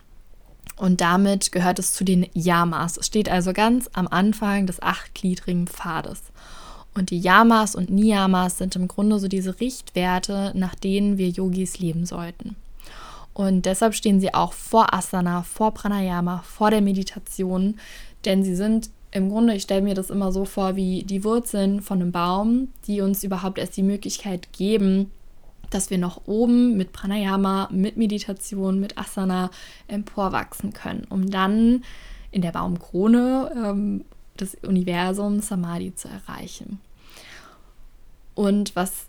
Und 0.78 1.01
damit 1.01 1.51
gehört 1.51 1.78
es 1.78 1.94
zu 1.94 2.06
den 2.06 2.28
Yamas. 2.34 2.98
Es 2.98 3.08
steht 3.08 3.28
also 3.28 3.51
ganz 3.51 3.89
am 3.94 4.08
Anfang 4.08 4.66
des 4.66 4.82
achtgliedrigen 4.82 5.68
Pfades. 5.68 6.22
Und 6.96 7.12
die 7.12 7.20
Yamas 7.20 7.75
und 7.75 7.89
Niyamas 7.89 8.58
sind 8.58 8.75
im 8.75 8.88
Grunde 8.88 9.20
so 9.20 9.28
diese 9.28 9.60
Richtwerte, 9.60 10.54
nach 10.56 10.75
denen 10.75 11.18
wir 11.18 11.30
Yogis 11.30 11.80
leben 11.80 12.06
sollten. 12.06 12.56
Und 13.34 13.66
deshalb 13.66 13.94
stehen 13.94 14.20
sie 14.20 14.34
auch 14.34 14.54
vor 14.54 14.94
Asana, 14.94 15.44
vor 15.44 15.74
Pranayama, 15.74 16.44
vor 16.44 16.72
der 16.72 16.82
Meditation, 16.82 17.75
denn 18.25 18.44
sie 18.44 18.56
sind 18.56 18.89
im 19.12 19.30
Grunde, 19.30 19.56
ich 19.56 19.63
stelle 19.63 19.82
mir 19.82 19.96
das 19.96 20.10
immer 20.10 20.32
so 20.32 20.46
vor, 20.46 20.75
wie 20.75 21.04
die 21.04 21.24
Wurzeln 21.24 21.82
von 21.82 22.01
einem 22.01 22.12
Baum, 22.12 22.70
die 22.86 23.01
uns 23.01 23.24
überhaupt 23.24 23.58
erst 23.58 23.75
die 23.75 23.84
Möglichkeit 23.84 24.54
geben, 24.54 25.12
dass 25.70 25.89
wir 25.89 25.98
noch 25.98 26.22
oben 26.25 26.78
mit 26.78 26.94
Pranayama, 26.94 27.70
mit 27.72 27.98
Meditation, 27.98 28.80
mit 28.80 28.98
Asana 28.98 29.51
emporwachsen 29.88 30.74
können, 30.74 31.06
um 31.10 31.30
dann 31.30 31.84
in 32.32 32.42
der 32.42 32.51
Baumkrone 32.51 33.51
ähm, 33.56 34.06
des 34.39 34.56
Universums 34.56 35.48
Samadhi 35.48 35.94
zu 35.96 36.08
erreichen. 36.08 36.80
Und 38.36 38.75
was 38.75 39.09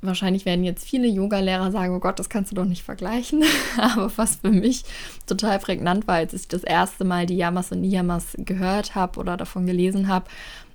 wahrscheinlich 0.00 0.44
werden 0.44 0.64
jetzt 0.64 0.88
viele 0.88 1.08
Yoga-Lehrer 1.08 1.72
sagen, 1.72 1.94
oh 1.94 1.98
Gott, 1.98 2.18
das 2.18 2.28
kannst 2.28 2.52
du 2.52 2.56
doch 2.56 2.64
nicht 2.64 2.82
vergleichen. 2.82 3.42
Aber 3.78 4.10
was 4.16 4.36
für 4.36 4.50
mich 4.50 4.84
total 5.26 5.58
prägnant 5.58 6.06
war, 6.06 6.16
als 6.16 6.32
ich 6.32 6.48
das 6.48 6.64
erste 6.64 7.04
Mal 7.04 7.26
die 7.26 7.36
Yamas 7.36 7.72
und 7.72 7.80
Niyamas 7.80 8.34
gehört 8.38 8.94
habe 8.94 9.18
oder 9.18 9.36
davon 9.36 9.66
gelesen 9.66 10.08
habe, 10.08 10.26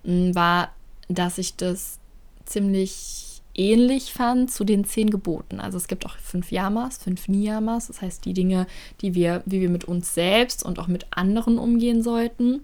mm, 0.03 0.36
war, 0.36 0.70
dass 1.08 1.38
ich 1.38 1.56
das 1.56 2.00
ziemlich 2.46 3.42
ähnlich 3.56 4.13
fand 4.13 4.51
zu 4.51 4.63
den 4.63 4.84
zehn 4.84 5.10
Geboten. 5.10 5.60
Also 5.60 5.77
es 5.77 5.88
gibt 5.88 6.06
auch 6.06 6.18
fünf 6.18 6.51
Yamas, 6.51 6.98
fünf 6.98 7.27
Niyamas, 7.27 7.88
das 7.88 8.01
heißt 8.01 8.25
die 8.25 8.34
Dinge, 8.34 8.68
die 9.01 9.13
wir, 9.13 9.44
wie 9.46 9.62
wir 9.62 9.70
mit 9.70 9.86
uns 9.86 10.13
selbst 10.13 10.63
und 10.63 10.80
auch 10.80 10.88
mit 10.88 11.06
anderen 11.12 11.58
umgehen 11.58 12.01
sollten. 12.01 12.62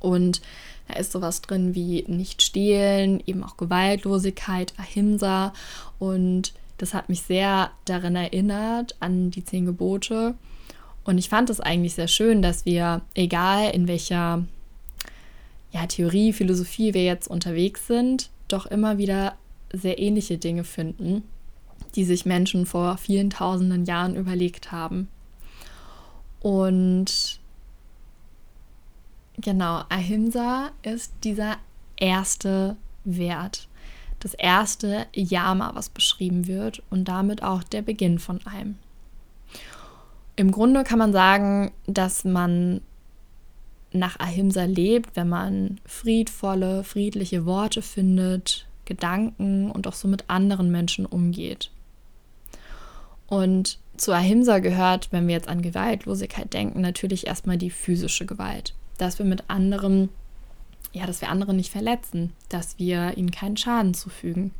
Und 0.00 0.40
da 0.88 0.94
ist 0.94 1.12
sowas 1.12 1.42
drin 1.42 1.74
wie 1.74 2.04
nicht 2.06 2.42
stehlen, 2.42 3.22
eben 3.26 3.42
auch 3.42 3.56
Gewaltlosigkeit, 3.56 4.74
Ahimsa. 4.78 5.52
Und 5.98 6.52
das 6.78 6.94
hat 6.94 7.08
mich 7.08 7.22
sehr 7.22 7.70
daran 7.84 8.16
erinnert, 8.16 8.96
an 9.00 9.30
die 9.30 9.44
zehn 9.44 9.66
Gebote. 9.66 10.34
Und 11.04 11.18
ich 11.18 11.28
fand 11.28 11.50
es 11.50 11.60
eigentlich 11.60 11.94
sehr 11.94 12.08
schön, 12.08 12.42
dass 12.42 12.64
wir, 12.66 13.02
egal 13.14 13.70
in 13.70 13.88
welcher 13.88 14.44
ja, 15.72 15.86
Theorie, 15.86 16.32
Philosophie 16.32 16.94
wir 16.94 17.04
jetzt 17.04 17.28
unterwegs 17.28 17.86
sind, 17.86 18.30
doch 18.48 18.66
immer 18.66 18.98
wieder 18.98 19.36
sehr 19.72 19.98
ähnliche 19.98 20.38
Dinge 20.38 20.64
finden, 20.64 21.22
die 21.94 22.04
sich 22.04 22.26
Menschen 22.26 22.66
vor 22.66 22.96
vielen 22.96 23.30
tausenden 23.30 23.84
Jahren 23.84 24.16
überlegt 24.16 24.72
haben. 24.72 25.08
Und 26.40 27.25
Genau, 29.38 29.82
Ahimsa 29.90 30.70
ist 30.82 31.12
dieser 31.22 31.56
erste 31.96 32.76
Wert, 33.04 33.68
das 34.20 34.32
erste 34.32 35.06
Yama, 35.12 35.74
was 35.74 35.90
beschrieben 35.90 36.46
wird 36.46 36.82
und 36.88 37.06
damit 37.06 37.42
auch 37.42 37.62
der 37.62 37.82
Beginn 37.82 38.18
von 38.18 38.40
allem. 38.46 38.76
Im 40.36 40.52
Grunde 40.52 40.84
kann 40.84 40.98
man 40.98 41.12
sagen, 41.12 41.72
dass 41.86 42.24
man 42.24 42.80
nach 43.92 44.18
Ahimsa 44.20 44.64
lebt, 44.64 45.16
wenn 45.16 45.28
man 45.28 45.80
friedvolle, 45.84 46.82
friedliche 46.82 47.44
Worte 47.44 47.82
findet, 47.82 48.66
Gedanken 48.86 49.70
und 49.70 49.86
auch 49.86 49.94
so 49.94 50.08
mit 50.08 50.28
anderen 50.28 50.70
Menschen 50.70 51.04
umgeht. 51.04 51.70
Und 53.26 53.78
zu 53.96 54.12
Ahimsa 54.12 54.60
gehört, 54.60 55.12
wenn 55.12 55.26
wir 55.26 55.34
jetzt 55.34 55.48
an 55.48 55.62
Gewaltlosigkeit 55.62 56.52
denken, 56.52 56.80
natürlich 56.80 57.26
erstmal 57.26 57.58
die 57.58 57.70
physische 57.70 58.24
Gewalt 58.24 58.74
dass 59.00 59.18
wir 59.18 59.26
mit 59.26 59.44
anderen, 59.48 60.08
ja, 60.92 61.06
dass 61.06 61.20
wir 61.20 61.28
andere 61.28 61.54
nicht 61.54 61.70
verletzen, 61.70 62.32
dass 62.48 62.78
wir 62.78 63.16
ihnen 63.16 63.30
keinen 63.30 63.56
Schaden 63.56 63.94
zufügen. 63.94 64.52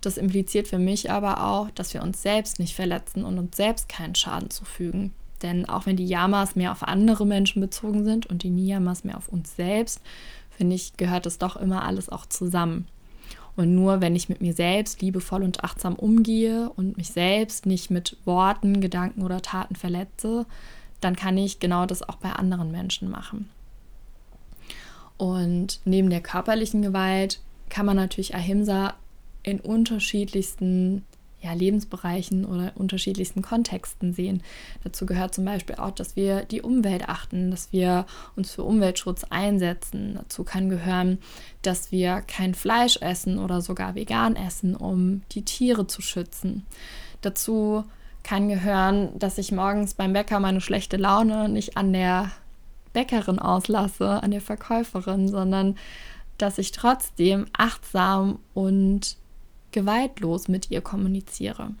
Das 0.00 0.18
impliziert 0.18 0.68
für 0.68 0.78
mich 0.78 1.10
aber 1.10 1.44
auch, 1.44 1.70
dass 1.70 1.92
wir 1.94 2.02
uns 2.02 2.22
selbst 2.22 2.58
nicht 2.58 2.74
verletzen 2.74 3.24
und 3.24 3.38
uns 3.38 3.56
selbst 3.56 3.88
keinen 3.88 4.14
Schaden 4.14 4.50
zufügen. 4.50 5.12
Denn 5.42 5.68
auch 5.68 5.86
wenn 5.86 5.96
die 5.96 6.06
Yamas 6.06 6.56
mehr 6.56 6.72
auf 6.72 6.82
andere 6.82 7.26
Menschen 7.26 7.60
bezogen 7.60 8.04
sind 8.04 8.26
und 8.26 8.42
die 8.42 8.50
Niyamas 8.50 9.04
mehr 9.04 9.16
auf 9.16 9.28
uns 9.28 9.54
selbst, 9.56 10.00
finde 10.50 10.76
ich, 10.76 10.96
gehört 10.96 11.26
das 11.26 11.38
doch 11.38 11.56
immer 11.56 11.84
alles 11.84 12.08
auch 12.08 12.26
zusammen. 12.26 12.86
Und 13.56 13.74
nur 13.74 14.00
wenn 14.00 14.14
ich 14.14 14.28
mit 14.28 14.40
mir 14.40 14.52
selbst 14.52 15.00
liebevoll 15.00 15.42
und 15.42 15.64
achtsam 15.64 15.94
umgehe 15.94 16.70
und 16.70 16.96
mich 16.98 17.08
selbst 17.08 17.66
nicht 17.66 17.90
mit 17.90 18.16
Worten, 18.24 18.80
Gedanken 18.80 19.22
oder 19.22 19.40
Taten 19.40 19.76
verletze, 19.76 20.46
dann 21.00 21.16
kann 21.16 21.38
ich 21.38 21.58
genau 21.58 21.86
das 21.86 22.06
auch 22.06 22.16
bei 22.16 22.32
anderen 22.32 22.70
Menschen 22.70 23.10
machen. 23.10 23.48
Und 25.18 25.80
neben 25.84 26.10
der 26.10 26.20
körperlichen 26.20 26.82
Gewalt 26.82 27.40
kann 27.68 27.86
man 27.86 27.96
natürlich 27.96 28.34
Ahimsa 28.34 28.94
in 29.42 29.60
unterschiedlichsten 29.60 31.04
ja, 31.40 31.52
Lebensbereichen 31.52 32.44
oder 32.44 32.72
unterschiedlichsten 32.74 33.42
Kontexten 33.42 34.12
sehen. 34.12 34.42
Dazu 34.82 35.06
gehört 35.06 35.34
zum 35.34 35.44
Beispiel 35.44 35.76
auch, 35.76 35.92
dass 35.92 36.16
wir 36.16 36.44
die 36.44 36.62
Umwelt 36.62 37.08
achten, 37.08 37.50
dass 37.50 37.72
wir 37.72 38.06
uns 38.34 38.50
für 38.50 38.64
Umweltschutz 38.64 39.24
einsetzen. 39.30 40.14
Dazu 40.16 40.44
kann 40.44 40.68
gehören, 40.68 41.18
dass 41.62 41.92
wir 41.92 42.22
kein 42.22 42.54
Fleisch 42.54 42.98
essen 43.00 43.38
oder 43.38 43.60
sogar 43.60 43.94
vegan 43.94 44.34
essen, 44.34 44.74
um 44.74 45.22
die 45.32 45.44
Tiere 45.44 45.86
zu 45.86 46.02
schützen. 46.02 46.66
Dazu 47.20 47.84
kann 48.22 48.48
gehören, 48.48 49.16
dass 49.18 49.38
ich 49.38 49.52
morgens 49.52 49.94
beim 49.94 50.12
Bäcker 50.12 50.40
meine 50.40 50.60
schlechte 50.60 50.96
Laune 50.96 51.48
nicht 51.48 51.76
an 51.76 51.92
der 51.92 52.32
Bäckerin 52.96 53.38
auslasse, 53.38 54.22
an 54.22 54.30
der 54.30 54.40
Verkäuferin, 54.40 55.28
sondern 55.28 55.76
dass 56.38 56.56
ich 56.56 56.72
trotzdem 56.72 57.44
achtsam 57.52 58.38
und 58.54 59.18
gewaltlos 59.70 60.48
mit 60.48 60.70
ihr 60.70 60.80
kommuniziere. 60.80 61.74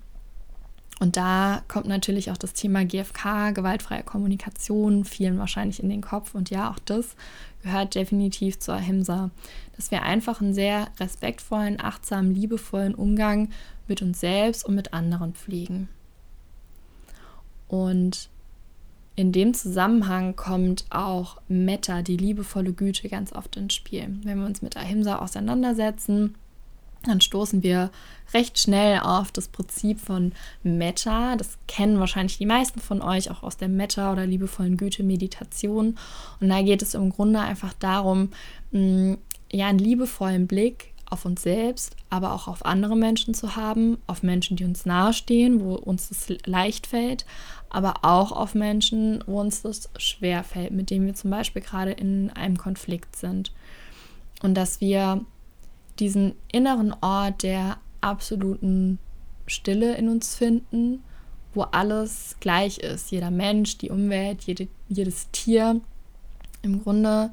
Und 1.00 1.16
da 1.16 1.62
kommt 1.68 1.86
natürlich 1.86 2.30
auch 2.30 2.36
das 2.36 2.52
Thema 2.52 2.84
GFK, 2.84 3.52
gewaltfreie 3.54 4.02
Kommunikation, 4.02 5.06
vielen 5.06 5.38
wahrscheinlich 5.38 5.82
in 5.82 5.88
den 5.88 6.02
Kopf. 6.02 6.34
Und 6.34 6.50
ja, 6.50 6.70
auch 6.70 6.78
das 6.80 7.16
gehört 7.62 7.94
definitiv 7.94 8.58
zur 8.58 8.74
Ahimsa, 8.74 9.30
dass 9.76 9.90
wir 9.90 10.02
einfach 10.02 10.42
einen 10.42 10.52
sehr 10.52 10.88
respektvollen, 11.00 11.80
achtsamen, 11.80 12.34
liebevollen 12.34 12.94
Umgang 12.94 13.48
mit 13.88 14.02
uns 14.02 14.20
selbst 14.20 14.66
und 14.66 14.74
mit 14.74 14.92
anderen 14.92 15.32
pflegen. 15.32 15.88
Und 17.68 18.28
in 19.16 19.32
dem 19.32 19.54
Zusammenhang 19.54 20.36
kommt 20.36 20.84
auch 20.90 21.38
Metta, 21.48 22.02
die 22.02 22.18
liebevolle 22.18 22.72
Güte, 22.72 23.08
ganz 23.08 23.32
oft 23.32 23.56
ins 23.56 23.74
Spiel. 23.74 24.14
Wenn 24.22 24.38
wir 24.38 24.46
uns 24.46 24.60
mit 24.60 24.76
Ahimsa 24.76 25.18
auseinandersetzen, 25.18 26.34
dann 27.04 27.20
stoßen 27.20 27.62
wir 27.62 27.90
recht 28.34 28.58
schnell 28.58 29.00
auf 29.00 29.32
das 29.32 29.48
Prinzip 29.48 30.00
von 30.00 30.32
Metta. 30.62 31.36
Das 31.36 31.56
kennen 31.66 31.98
wahrscheinlich 31.98 32.36
die 32.38 32.46
meisten 32.46 32.80
von 32.80 33.00
euch 33.00 33.30
auch 33.30 33.42
aus 33.42 33.56
der 33.56 33.68
Metta 33.68 34.12
oder 34.12 34.26
liebevollen 34.26 34.76
Güte-Meditation. 34.76 35.96
Und 36.40 36.48
da 36.48 36.62
geht 36.62 36.82
es 36.82 36.94
im 36.94 37.10
Grunde 37.10 37.40
einfach 37.40 37.72
darum, 37.72 38.30
ja, 38.72 39.66
einen 39.68 39.78
liebevollen 39.78 40.46
Blick 40.46 40.92
auf 41.08 41.24
uns 41.24 41.42
selbst, 41.42 41.96
aber 42.10 42.32
auch 42.32 42.48
auf 42.48 42.64
andere 42.64 42.96
Menschen 42.96 43.34
zu 43.34 43.56
haben, 43.56 43.98
auf 44.06 44.22
Menschen, 44.22 44.56
die 44.56 44.64
uns 44.64 44.86
nahestehen, 44.86 45.60
wo 45.60 45.74
uns 45.74 46.08
das 46.08 46.28
leicht 46.46 46.86
fällt, 46.86 47.24
aber 47.70 47.94
auch 48.02 48.32
auf 48.32 48.54
Menschen, 48.54 49.22
wo 49.26 49.40
uns 49.40 49.62
das 49.62 49.88
schwer 49.98 50.44
fällt, 50.44 50.72
mit 50.72 50.90
denen 50.90 51.06
wir 51.06 51.14
zum 51.14 51.30
Beispiel 51.30 51.62
gerade 51.62 51.92
in 51.92 52.30
einem 52.30 52.56
Konflikt 52.56 53.16
sind. 53.16 53.52
Und 54.42 54.54
dass 54.54 54.80
wir 54.80 55.24
diesen 55.98 56.34
inneren 56.52 56.94
Ort 57.00 57.42
der 57.42 57.78
absoluten 58.00 58.98
Stille 59.46 59.96
in 59.96 60.08
uns 60.08 60.34
finden, 60.34 61.02
wo 61.54 61.62
alles 61.62 62.36
gleich 62.40 62.78
ist. 62.78 63.10
Jeder 63.10 63.30
Mensch, 63.30 63.78
die 63.78 63.90
Umwelt, 63.90 64.42
jede, 64.42 64.68
jedes 64.88 65.30
Tier. 65.30 65.80
Im 66.62 66.82
Grunde, 66.82 67.30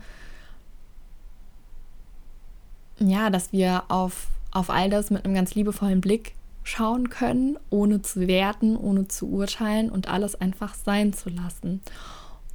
ja, 2.99 3.29
dass 3.29 3.51
wir 3.51 3.83
auf, 3.89 4.27
auf 4.51 4.69
all 4.69 4.89
das 4.89 5.09
mit 5.09 5.25
einem 5.25 5.33
ganz 5.33 5.55
liebevollen 5.55 6.01
Blick 6.01 6.35
schauen 6.63 7.09
können, 7.09 7.57
ohne 7.69 8.01
zu 8.01 8.27
werten, 8.27 8.77
ohne 8.77 9.07
zu 9.07 9.29
urteilen 9.29 9.89
und 9.89 10.07
alles 10.07 10.35
einfach 10.35 10.75
sein 10.75 11.13
zu 11.13 11.29
lassen. 11.29 11.81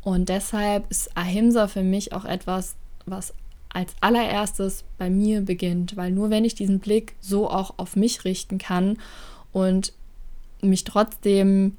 Und 0.03 0.29
deshalb 0.29 0.91
ist 0.91 1.17
Ahimsa 1.17 1.69
für 1.69 1.83
mich 1.83 2.13
auch 2.13 2.25
etwas, 2.25 2.77
was 3.05 3.35
als 3.69 3.93
allererstes 4.01 4.85
bei 4.97 5.11
mir 5.11 5.43
beginnt, 5.43 5.97
weil 5.97 6.11
nur 6.11 6.31
wenn 6.31 6.45
ich 6.45 6.55
diesen 6.55 6.79
Blick 6.79 7.15
so 7.21 7.51
auch 7.51 7.75
auf 7.77 7.97
mich 7.97 8.25
richten 8.25 8.59
kann 8.59 8.99
und 9.53 9.93
mich 10.63 10.85
trotzdem 10.85 11.77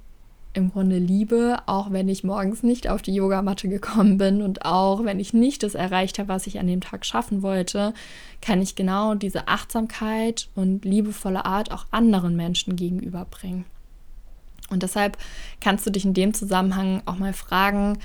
im 0.59 0.71
Grunde 0.71 0.99
liebe, 0.99 1.57
auch 1.65 1.91
wenn 1.91 2.07
ich 2.07 2.23
morgens 2.23 2.61
nicht 2.61 2.87
auf 2.87 3.01
die 3.01 3.15
Yogamatte 3.15 3.67
gekommen 3.67 4.17
bin 4.17 4.43
und 4.43 4.65
auch 4.65 5.03
wenn 5.03 5.19
ich 5.19 5.33
nicht 5.33 5.63
das 5.63 5.73
erreicht 5.73 6.19
habe, 6.19 6.29
was 6.29 6.45
ich 6.45 6.59
an 6.59 6.67
dem 6.67 6.81
Tag 6.81 7.05
schaffen 7.05 7.41
wollte, 7.41 7.93
kann 8.41 8.61
ich 8.61 8.75
genau 8.75 9.15
diese 9.15 9.47
Achtsamkeit 9.47 10.49
und 10.53 10.85
liebevolle 10.85 11.45
Art 11.45 11.71
auch 11.71 11.87
anderen 11.89 12.35
Menschen 12.35 12.75
gegenüberbringen. 12.75 13.65
Und 14.69 14.83
deshalb 14.83 15.17
kannst 15.61 15.87
du 15.87 15.89
dich 15.89 16.05
in 16.05 16.13
dem 16.13 16.33
Zusammenhang 16.33 17.01
auch 17.05 17.17
mal 17.17 17.33
fragen, 17.33 17.97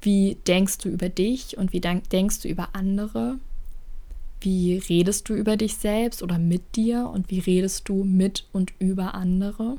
wie 0.00 0.36
denkst 0.46 0.78
du 0.78 0.88
über 0.88 1.08
dich 1.08 1.56
und 1.58 1.72
wie 1.72 1.80
denkst 1.80 2.40
du 2.40 2.48
über 2.48 2.70
andere? 2.72 3.38
Wie 4.40 4.78
redest 4.78 5.28
du 5.28 5.34
über 5.34 5.56
dich 5.56 5.76
selbst 5.76 6.22
oder 6.22 6.38
mit 6.38 6.76
dir 6.76 7.08
und 7.12 7.30
wie 7.30 7.40
redest 7.40 7.88
du 7.88 8.04
mit 8.04 8.44
und 8.52 8.72
über 8.78 9.14
andere? 9.14 9.78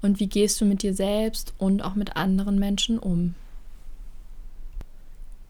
Und 0.00 0.20
wie 0.20 0.28
gehst 0.28 0.60
du 0.60 0.64
mit 0.64 0.82
dir 0.82 0.94
selbst 0.94 1.54
und 1.58 1.82
auch 1.82 1.94
mit 1.94 2.16
anderen 2.16 2.58
Menschen 2.58 2.98
um? 2.98 3.34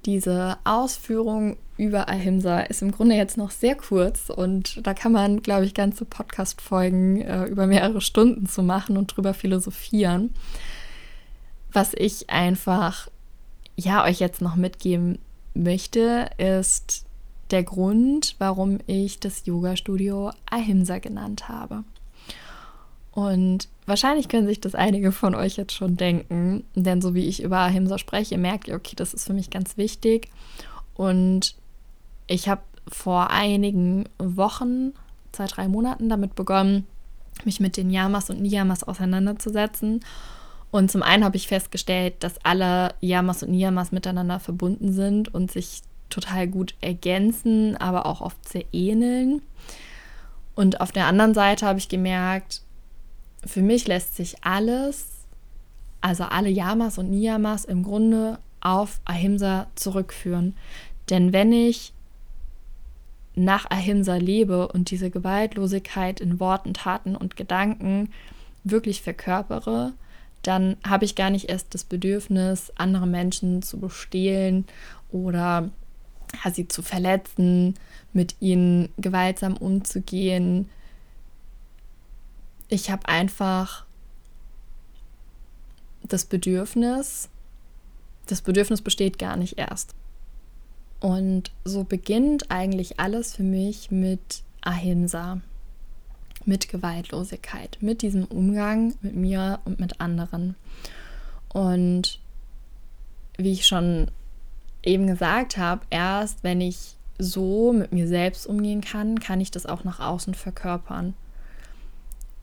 Diese 0.06 0.56
Ausführung 0.64 1.56
über 1.76 2.08
Ahimsa 2.08 2.60
ist 2.60 2.82
im 2.82 2.92
Grunde 2.92 3.14
jetzt 3.14 3.36
noch 3.36 3.50
sehr 3.50 3.74
kurz 3.74 4.30
und 4.30 4.86
da 4.86 4.94
kann 4.94 5.12
man, 5.12 5.42
glaube 5.42 5.64
ich, 5.64 5.74
ganze 5.74 6.04
Podcast-Folgen 6.04 7.20
äh, 7.20 7.44
über 7.44 7.66
mehrere 7.66 8.00
Stunden 8.00 8.46
zu 8.46 8.62
machen 8.62 8.96
und 8.96 9.16
drüber 9.16 9.34
philosophieren. 9.34 10.34
Was 11.72 11.92
ich 11.94 12.30
einfach 12.30 13.08
ja 13.76 14.04
euch 14.04 14.18
jetzt 14.18 14.40
noch 14.40 14.56
mitgeben 14.56 15.18
möchte, 15.54 16.30
ist 16.38 17.04
der 17.50 17.62
Grund, 17.62 18.34
warum 18.38 18.78
ich 18.86 19.20
das 19.20 19.46
Yoga-Studio 19.46 20.32
Ahimsa 20.50 20.98
genannt 20.98 21.48
habe. 21.48 21.84
Und 23.18 23.68
wahrscheinlich 23.86 24.28
können 24.28 24.46
sich 24.46 24.60
das 24.60 24.74
einige 24.74 25.10
von 25.10 25.34
euch 25.34 25.56
jetzt 25.56 25.72
schon 25.72 25.96
denken, 25.96 26.62
denn 26.74 27.02
so 27.02 27.14
wie 27.14 27.26
ich 27.26 27.42
über 27.42 27.58
Ahimsa 27.58 27.98
spreche, 27.98 28.38
merkt 28.38 28.68
ihr, 28.68 28.76
okay, 28.76 28.94
das 28.94 29.12
ist 29.14 29.26
für 29.26 29.32
mich 29.32 29.50
ganz 29.50 29.76
wichtig. 29.76 30.28
Und 30.94 31.56
ich 32.28 32.48
habe 32.48 32.62
vor 32.86 33.30
einigen 33.30 34.08
Wochen, 34.18 34.92
zwei, 35.32 35.46
drei 35.46 35.68
Monaten 35.68 36.08
damit 36.08 36.34
begonnen, 36.34 36.86
mich 37.44 37.58
mit 37.60 37.76
den 37.76 37.90
Yamas 37.90 38.30
und 38.30 38.40
Niyamas 38.40 38.84
auseinanderzusetzen 38.84 40.00
und 40.70 40.90
zum 40.90 41.02
einen 41.02 41.24
habe 41.24 41.36
ich 41.36 41.48
festgestellt, 41.48 42.14
dass 42.20 42.44
alle 42.44 42.94
Yamas 43.00 43.42
und 43.42 43.50
Niyamas 43.50 43.92
miteinander 43.92 44.38
verbunden 44.38 44.92
sind 44.92 45.32
und 45.34 45.50
sich 45.50 45.82
total 46.10 46.46
gut 46.46 46.74
ergänzen, 46.80 47.76
aber 47.76 48.06
auch 48.06 48.20
oft 48.20 48.48
sehr 48.48 48.64
ähneln. 48.72 49.42
Und 50.54 50.80
auf 50.80 50.92
der 50.92 51.06
anderen 51.06 51.34
Seite 51.34 51.66
habe 51.66 51.78
ich 51.78 51.88
gemerkt, 51.88 52.62
für 53.44 53.62
mich 53.62 53.86
lässt 53.86 54.16
sich 54.16 54.36
alles, 54.42 55.06
also 56.00 56.24
alle 56.24 56.48
Yamas 56.48 56.98
und 56.98 57.10
Niyamas 57.10 57.64
im 57.64 57.82
Grunde 57.82 58.38
auf 58.60 59.00
Ahimsa 59.04 59.68
zurückführen. 59.74 60.56
Denn 61.10 61.32
wenn 61.32 61.52
ich 61.52 61.92
nach 63.34 63.70
Ahimsa 63.70 64.16
lebe 64.16 64.68
und 64.68 64.90
diese 64.90 65.10
Gewaltlosigkeit 65.10 66.20
in 66.20 66.40
Worten, 66.40 66.74
Taten 66.74 67.14
und 67.14 67.36
Gedanken 67.36 68.10
wirklich 68.64 69.02
verkörpere, 69.02 69.92
dann 70.42 70.76
habe 70.86 71.04
ich 71.04 71.14
gar 71.14 71.30
nicht 71.30 71.48
erst 71.48 71.74
das 71.74 71.84
Bedürfnis, 71.84 72.72
andere 72.76 73.06
Menschen 73.06 73.62
zu 73.62 73.78
bestehlen 73.78 74.66
oder 75.10 75.70
sie 76.52 76.68
zu 76.68 76.82
verletzen, 76.82 77.74
mit 78.12 78.36
ihnen 78.40 78.88
gewaltsam 78.98 79.56
umzugehen. 79.56 80.68
Ich 82.68 82.90
habe 82.90 83.08
einfach 83.08 83.84
das 86.02 86.24
Bedürfnis, 86.24 87.28
das 88.26 88.42
Bedürfnis 88.42 88.82
besteht 88.82 89.18
gar 89.18 89.36
nicht 89.36 89.58
erst. 89.58 89.94
Und 91.00 91.52
so 91.64 91.84
beginnt 91.84 92.50
eigentlich 92.50 92.98
alles 92.98 93.34
für 93.34 93.42
mich 93.42 93.90
mit 93.90 94.42
Ahimsa 94.60 95.40
mit 96.48 96.68
Gewaltlosigkeit, 96.68 97.78
mit 97.80 98.02
diesem 98.02 98.24
Umgang 98.24 98.94
mit 99.02 99.14
mir 99.14 99.60
und 99.64 99.78
mit 99.78 100.00
anderen. 100.00 100.56
Und 101.52 102.18
wie 103.36 103.52
ich 103.52 103.66
schon 103.66 104.10
eben 104.82 105.06
gesagt 105.06 105.58
habe, 105.58 105.82
erst 105.90 106.42
wenn 106.42 106.60
ich 106.60 106.96
so 107.18 107.72
mit 107.72 107.92
mir 107.92 108.08
selbst 108.08 108.46
umgehen 108.46 108.80
kann, 108.80 109.20
kann 109.20 109.40
ich 109.40 109.50
das 109.50 109.66
auch 109.66 109.84
nach 109.84 110.00
außen 110.00 110.34
verkörpern. 110.34 111.14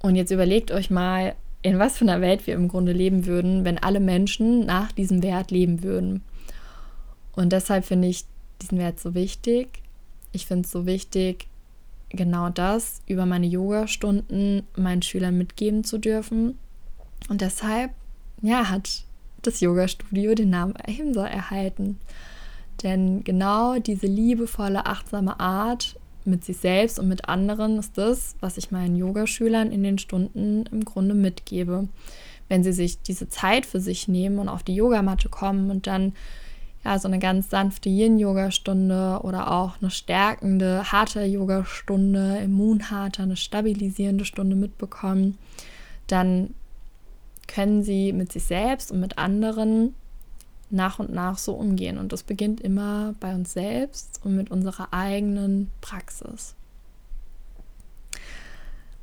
Und 0.06 0.16
jetzt 0.16 0.30
überlegt 0.30 0.70
euch 0.70 0.92
mal, 0.92 1.34
in 1.64 1.80
was 1.80 1.98
für 1.98 2.06
einer 2.06 2.22
Welt 2.22 2.46
wir 2.46 2.54
im 2.54 2.68
Grunde 2.68 2.92
leben 2.92 3.26
würden, 3.26 3.66
wenn 3.66 3.80
alle 3.80 4.00
Menschen 4.00 4.64
nach 4.64 4.92
diesem 4.92 5.24
Wert 5.24 5.50
leben 5.50 5.82
würden. 5.82 6.22
Und 7.32 7.52
deshalb 7.52 7.86
finde 7.86 8.10
ich 8.10 8.26
diesen 8.62 8.78
Wert 8.78 9.00
so 9.00 9.16
wichtig. 9.16 9.82
Ich 10.32 10.46
finde 10.46 10.66
es 10.66 10.72
so 10.72 10.86
wichtig, 10.86 11.48
genau 12.10 12.50
das 12.50 13.02
über 13.08 13.26
meine 13.26 13.48
Yoga-Stunden 13.48 14.62
meinen 14.78 15.02
Schülern 15.02 15.40
mitgeben 15.40 15.84
zu 15.84 15.98
dürfen. 15.98 16.56
Und 17.28 17.42
deshalb, 17.42 17.90
ja, 18.44 18.70
hat 18.70 19.06
das 19.42 19.60
Yoga-Studio 19.60 20.36
den 20.36 20.52
Namen 20.52 20.76
Ahimsa 20.76 21.26
erhalten. 21.26 21.98
Denn 22.84 23.24
genau 23.24 23.80
diese 23.80 24.06
liebevolle, 24.06 24.86
achtsame 24.86 25.40
Art, 25.40 25.96
mit 26.26 26.44
sich 26.44 26.58
selbst 26.58 27.00
und 27.00 27.08
mit 27.08 27.30
anderen 27.30 27.78
ist 27.78 27.98
das, 27.98 28.36
was 28.40 28.58
ich 28.58 28.72
meinen 28.72 28.96
Yogaschülern 28.96 29.72
in 29.72 29.84
den 29.84 29.98
Stunden 29.98 30.66
im 30.72 30.86
Grunde 30.86 31.14
mitgebe. 31.14 31.88
Wenn 32.50 32.64
sie 32.64 32.74
sich 32.74 33.02
diese 33.02 33.30
Zeit 33.30 33.66
für 33.66 33.80
sich 33.80 34.08
nehmen 34.08 34.40
und 34.40 34.50
auf 34.50 34.64
die 34.64 34.76
Yogamatte 34.76 35.30
kommen 35.30 35.72
und 35.72 35.88
dann 35.88 36.14
ja, 36.84 37.00
so 37.00 37.08
eine 37.08 37.18
ganz 37.18 37.50
sanfte 37.50 37.90
Yin-Yoga-Stunde 37.90 39.22
oder 39.24 39.52
auch 39.52 39.82
eine 39.82 39.90
stärkende, 39.90 40.92
harte 40.92 41.24
Yoga-Stunde, 41.24 42.38
immunharter, 42.44 43.24
eine 43.24 43.36
stabilisierende 43.36 44.24
Stunde 44.24 44.56
mitbekommen, 44.56 45.40
dann 46.08 46.54
können 47.48 47.84
sie 47.84 48.14
mit 48.14 48.32
sich 48.32 48.44
selbst 48.44 48.92
und 48.92 49.00
mit 49.00 49.18
anderen 49.18 49.96
nach 50.76 51.00
und 51.00 51.12
nach 51.12 51.38
so 51.38 51.54
umgehen. 51.54 51.98
Und 51.98 52.12
das 52.14 52.24
beginnt 52.24 52.62
immer 52.62 53.16
bei 53.20 53.34
uns 53.34 53.54
selbst 53.54 54.20
und 54.24 54.36
mit 54.36 54.52
unserer 54.52 54.94
eigenen 54.94 55.72
Praxis. 55.82 56.56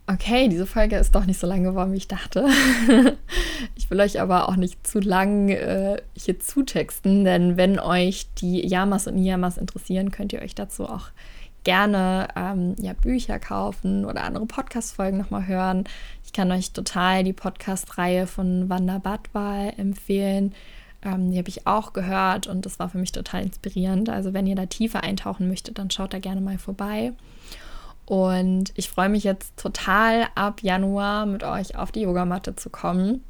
Okay, 0.06 0.48
diese 0.48 0.66
Folge 0.66 0.96
ist 0.96 1.14
doch 1.14 1.26
nicht 1.26 1.38
so 1.38 1.46
lang 1.46 1.62
geworden, 1.62 1.92
wie 1.92 1.98
ich 1.98 2.08
dachte. 2.08 2.46
ich 3.76 3.90
will 3.90 4.00
euch 4.00 4.20
aber 4.20 4.48
auch 4.48 4.56
nicht 4.56 4.84
zu 4.86 4.98
lang 4.98 5.48
äh, 5.48 6.02
hier 6.14 6.40
zutexten, 6.40 7.24
denn 7.24 7.56
wenn 7.56 7.78
euch 7.78 8.26
die 8.34 8.66
Yamas 8.66 9.06
und 9.06 9.14
Niyamas 9.14 9.58
interessieren, 9.58 10.10
könnt 10.10 10.32
ihr 10.32 10.42
euch 10.42 10.54
dazu 10.54 10.86
auch 10.88 11.10
gerne 11.64 12.28
ähm, 12.36 12.74
ja, 12.80 12.92
Bücher 12.94 13.38
kaufen 13.38 14.04
oder 14.04 14.24
andere 14.24 14.46
Podcast-Folgen 14.46 15.18
nochmal 15.18 15.46
hören. 15.46 15.84
Ich 16.24 16.32
kann 16.32 16.50
euch 16.50 16.72
total 16.72 17.22
die 17.22 17.32
Podcast-Reihe 17.32 18.26
von 18.26 18.68
Wanda 18.68 18.98
Badwal 18.98 19.72
empfehlen. 19.76 20.52
Ähm, 21.04 21.30
die 21.30 21.38
habe 21.38 21.48
ich 21.48 21.66
auch 21.66 21.92
gehört 21.92 22.46
und 22.46 22.64
das 22.66 22.78
war 22.78 22.88
für 22.88 22.98
mich 22.98 23.12
total 23.12 23.42
inspirierend. 23.42 24.08
Also 24.08 24.32
wenn 24.32 24.46
ihr 24.46 24.56
da 24.56 24.66
tiefer 24.66 25.02
eintauchen 25.02 25.48
möchtet, 25.48 25.78
dann 25.78 25.90
schaut 25.90 26.14
da 26.14 26.18
gerne 26.18 26.40
mal 26.40 26.58
vorbei. 26.58 27.12
Und 28.06 28.72
ich 28.74 28.88
freue 28.88 29.08
mich 29.08 29.24
jetzt 29.24 29.56
total 29.56 30.26
ab 30.34 30.62
Januar 30.62 31.26
mit 31.26 31.44
euch 31.44 31.76
auf 31.76 31.92
die 31.92 32.02
Yogamatte 32.02 32.56
zu 32.56 32.68
kommen, 32.68 33.22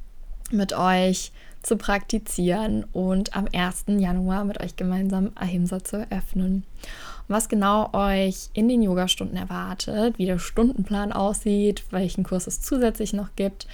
mit 0.51 0.73
euch 0.73 1.33
zu 1.63 1.77
praktizieren 1.77 2.85
und 2.93 3.37
am 3.37 3.47
1. 3.53 3.85
Januar 3.87 4.45
mit 4.45 4.61
euch 4.61 4.77
gemeinsam 4.77 5.31
Ahimsa 5.35 5.85
zu 5.85 5.99
eröffnen. 5.99 6.65
Was 7.29 7.49
genau 7.49 7.91
euch 7.93 8.51
in 8.53 8.69
den 8.69 8.83
Yogastunden 8.83 9.37
erwartet, 9.37 10.19
wie 10.19 10.27
der 10.27 10.39
Stundenplan 10.39 11.13
aussieht, 11.13 11.85
welchen 11.91 12.25
Kurs 12.25 12.47
es 12.47 12.61
zusätzlich 12.61 13.13
noch 13.13 13.37
gibt, 13.37 13.69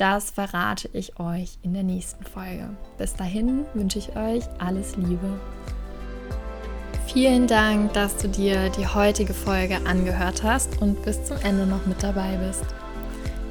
das 0.00 0.30
verrate 0.30 0.88
ich 0.94 1.20
euch 1.20 1.58
in 1.62 1.74
der 1.74 1.82
nächsten 1.82 2.24
Folge. 2.24 2.70
Bis 2.96 3.14
dahin 3.14 3.66
wünsche 3.74 3.98
ich 3.98 4.16
euch 4.16 4.44
alles 4.58 4.96
Liebe. 4.96 5.38
Vielen 7.06 7.46
Dank, 7.46 7.92
dass 7.92 8.16
du 8.16 8.28
dir 8.28 8.70
die 8.70 8.86
heutige 8.86 9.34
Folge 9.34 9.78
angehört 9.84 10.42
hast 10.42 10.80
und 10.80 11.02
bis 11.02 11.22
zum 11.24 11.36
Ende 11.42 11.66
noch 11.66 11.84
mit 11.84 12.02
dabei 12.02 12.38
bist. 12.38 12.64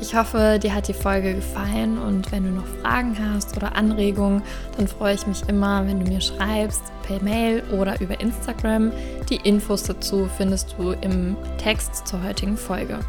Ich 0.01 0.15
hoffe, 0.15 0.57
dir 0.63 0.73
hat 0.73 0.88
die 0.88 0.93
Folge 0.93 1.35
gefallen 1.35 1.97
und 1.99 2.31
wenn 2.31 2.45
du 2.45 2.51
noch 2.51 2.65
Fragen 2.81 3.15
hast 3.19 3.55
oder 3.57 3.75
Anregungen, 3.75 4.41
dann 4.77 4.88
freue 4.88 5.15
ich 5.15 5.27
mich 5.27 5.47
immer, 5.49 5.85
wenn 5.85 6.03
du 6.03 6.09
mir 6.09 6.21
schreibst 6.21 6.83
per 7.03 7.21
Mail 7.21 7.62
oder 7.77 7.99
über 7.99 8.19
Instagram. 8.19 8.91
Die 9.29 9.41
Infos 9.47 9.83
dazu 9.83 10.27
findest 10.38 10.73
du 10.77 10.91
im 11.01 11.35
Text 11.57 12.07
zur 12.07 12.23
heutigen 12.23 12.57
Folge. 12.57 12.99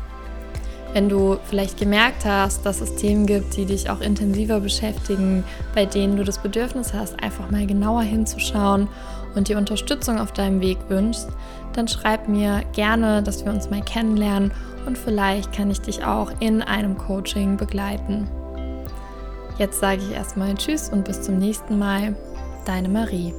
Wenn 0.93 1.09
du 1.09 1.39
vielleicht 1.45 1.79
gemerkt 1.79 2.25
hast, 2.25 2.67
dass 2.67 2.81
es 2.81 2.97
Themen 2.97 3.27
gibt, 3.27 3.57
die 3.57 3.65
dich 3.65 3.91
auch 3.91 4.01
intensiver 4.01 4.59
beschäftigen, 4.61 5.45
bei 5.75 5.87
denen 5.87 6.17
du 6.17 6.25
das 6.25 6.39
Bedürfnis 6.39 6.93
hast, 6.93 7.23
einfach 7.23 7.51
mal 7.51 7.67
genauer 7.67 8.03
hinzuschauen 8.03 8.89
und 9.37 9.49
die 9.49 9.55
Unterstützung 9.55 10.19
auf 10.19 10.33
deinem 10.33 10.61
Weg 10.61 10.79
wünschst, 10.89 11.29
dann 11.75 11.87
schreib 11.87 12.29
mir 12.29 12.63
gerne, 12.73 13.23
dass 13.23 13.45
wir 13.45 13.53
uns 13.53 13.71
mal 13.71 13.83
kennenlernen 13.83 14.51
und 14.87 14.99
vielleicht 14.99 15.53
kann 15.53 15.71
ich 15.71 15.81
dich 15.81 16.05
auch 16.05 16.33
in 16.41 16.63
einem 16.63 16.99
Coaching 16.99 17.57
begleiten. 17.57 18.29
Jetzt 19.59 19.79
sage 19.79 20.01
ich 20.03 20.15
erstmal 20.15 20.55
Tschüss 20.55 20.89
und 20.89 21.05
bis 21.05 21.23
zum 21.23 21.39
nächsten 21.39 21.79
Mal. 21.79 22.17
Deine 22.65 22.89
Marie. 22.89 23.33